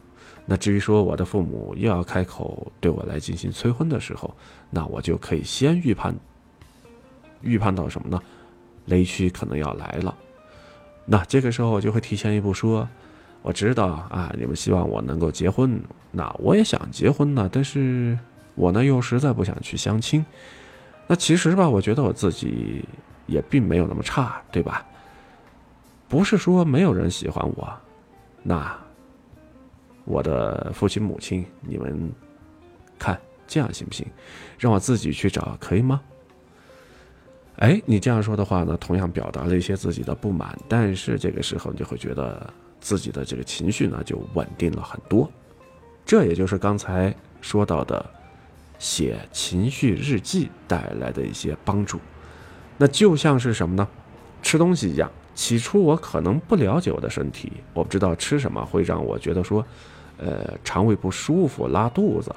[0.50, 4.34] 那至于说我的父母又要开口对我来进行催婚的时候，
[4.68, 6.12] 那我就可以先预判，
[7.40, 8.20] 预判到什么呢？
[8.86, 10.12] 雷区可能要来了。
[11.06, 12.88] 那这个时候我就会提前一步说，
[13.42, 15.80] 我知道啊，你们希望我能够结婚，
[16.10, 18.18] 那我也想结婚呢，但是
[18.56, 20.26] 我呢又实在不想去相亲。
[21.06, 22.84] 那其实吧，我觉得我自己
[23.28, 24.84] 也并没有那么差，对吧？
[26.08, 27.72] 不是说没有人喜欢我，
[28.42, 28.76] 那。
[30.10, 32.12] 我的父亲母亲，你们
[32.98, 34.04] 看这样行不行？
[34.58, 36.00] 让我自己去找，可以吗？
[37.56, 45.30] 哎，你这样说的话呢，同样表达了一些自己的不满，但是这个时候你就会觉得自己的这个情绪呢就稳定了很多。
[46.04, 48.04] 这也就是刚才说到的
[48.78, 52.00] 写情绪日记带来的一些帮助。
[52.78, 53.86] 那就像是什么呢？
[54.42, 59.62] 吃东西一样，起初我可能不了解我的身体，我不知道吃什么会让我觉得说，
[60.20, 62.34] 呃，肠胃不舒服、拉肚子。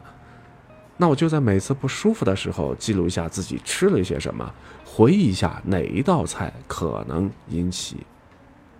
[0.95, 4.49] 那我就在每次不舒服的时候记录一下自己吃了一些什么，
[4.85, 7.97] 回忆一下哪一道菜可能引起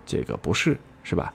[0.06, 1.34] 这个不适，是吧？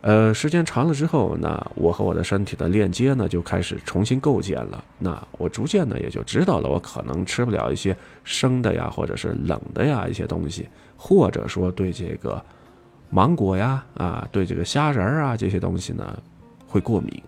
[0.00, 4.82] 呃，时间长了之后，那我和我的身体的链接呢就开始重新构建了。
[4.98, 7.94] 那我逐渐呢也就知道了，我可能吃不了一些
[8.24, 12.42] 生的呀，或者是冷的呀一些东西，或者说对这个
[13.10, 16.18] 芒果呀啊，对这个虾仁儿啊这些东西呢
[16.70, 17.20] 会过敏。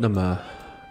[0.00, 0.38] 那么，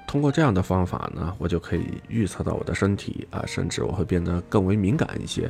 [0.06, 5.50] 通过这样的方法呢，我就可以预测到我的身体啊，甚至我会变得更为敏感一些。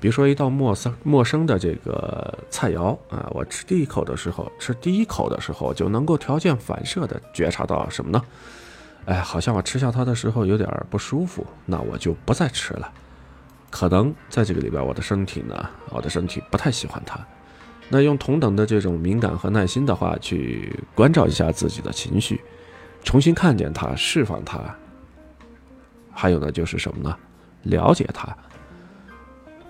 [0.00, 8.22] 比如说，一道陌生陌生的这个菜肴啊，我吃第一口的时候，吃第一口的时候就能够条件反射的觉察到什么呢？
[9.06, 12.92] 哎，好像我吃下它的时候有点不舒服，那我就不再吃了。
[13.70, 15.54] 可能在这个里边，我的身体呢，
[15.90, 17.18] 我的身体不太喜欢它。
[17.88, 22.40] 那用同等的这种敏感和耐心的话，去关照一下自己的情绪。
[23.06, 24.58] 重新看见它，释放它。
[26.12, 27.16] 还有呢，就是什么呢？
[27.62, 28.36] 了解它。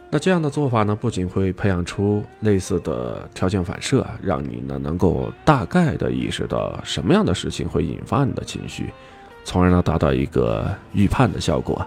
[0.09, 8.91] 那这样的做法呢，不仅会培养出类似的条件反射，让你呢能够大概的意识到什么样的事情会引发你的情绪，
[9.45, 11.87] 从而呢达到一个预判的效果。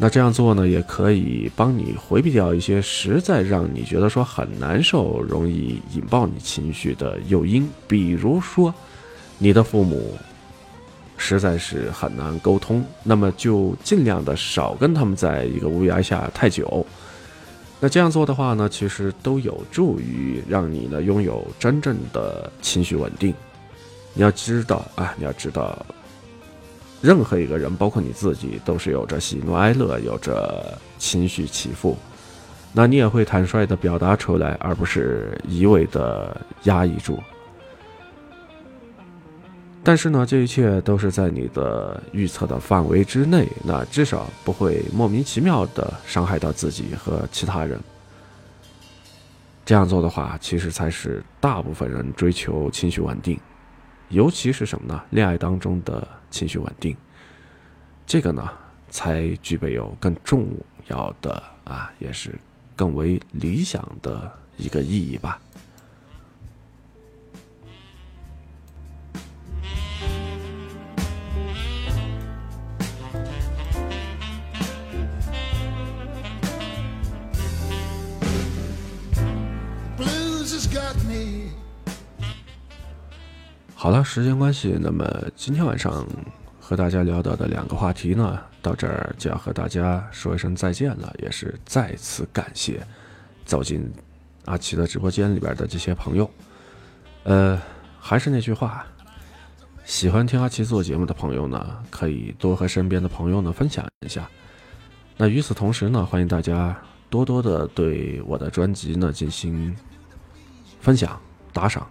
[0.00, 8.72] 那这样做呢，也可以帮你回避掉一些实在让你觉得说很难受、容易引爆你情绪的诱因，比如说，
[9.38, 10.16] 你的父母
[11.16, 16.86] 实在是很难沟通，那么就尽量的少跟他们在一个屋檐下太久。
[17.80, 23.34] 那这样做的话呢，其实都有助于让你呢拥有真正的情绪稳定。
[24.14, 25.84] 你要知道啊，你要知道。
[27.00, 31.96] 任何一个人，包括你自己，都是有着喜怒哀乐，有着情绪起伏。
[32.72, 37.18] 那你也会坦率的表达出来，而不是一味的压抑住。
[39.82, 47.80] 但是呢，这一切都是在你的预测的范围之内，那至少不会莫名其妙的伤害到自己和其他人。
[49.64, 53.38] 这样做的话，其实才是大部分人追求情绪稳定。
[54.08, 55.02] 尤其是什么呢？
[55.10, 56.96] 恋爱当中的情绪稳定，
[58.06, 58.50] 这个呢，
[58.88, 60.48] 才具备有更重
[60.86, 62.34] 要的啊，也是
[62.74, 65.40] 更为理想的一个意义吧。
[83.88, 85.02] 好了，时间关系，那么
[85.34, 86.06] 今天晚上
[86.60, 92.86] 和大家聊到的两个话题呢，到这儿就要和大家说一声再见了，也是再次感谢
[93.46, 93.90] 走进
[94.44, 96.30] 阿奇的直播间里边的这些朋友。
[97.24, 97.58] 呃，
[97.98, 98.84] 还是那句话，
[99.86, 104.28] 喜欢听阿奇做节目的朋友呢，可以多和身边的朋友呢分享一下。
[105.16, 106.76] 那与此同时呢，欢迎大家
[107.08, 109.74] 多多的对我的专辑呢进行
[110.78, 111.18] 分享、
[111.54, 111.88] 打赏。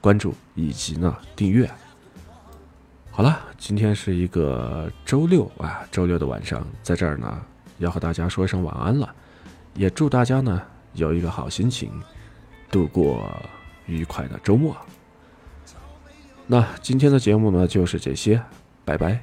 [0.00, 1.70] 关注以及呢订阅。
[3.10, 7.40] 好了，今天是一个周六啊，周六的晚上，在这儿呢
[7.78, 9.14] 要和大家说一声晚安了，
[9.74, 10.62] 也祝大家呢
[10.94, 11.92] 有一个好心情，
[12.70, 13.30] 度过
[13.86, 14.74] 愉快的周末。
[16.46, 18.42] 那今天的节目呢就是这些，
[18.84, 19.20] 拜拜。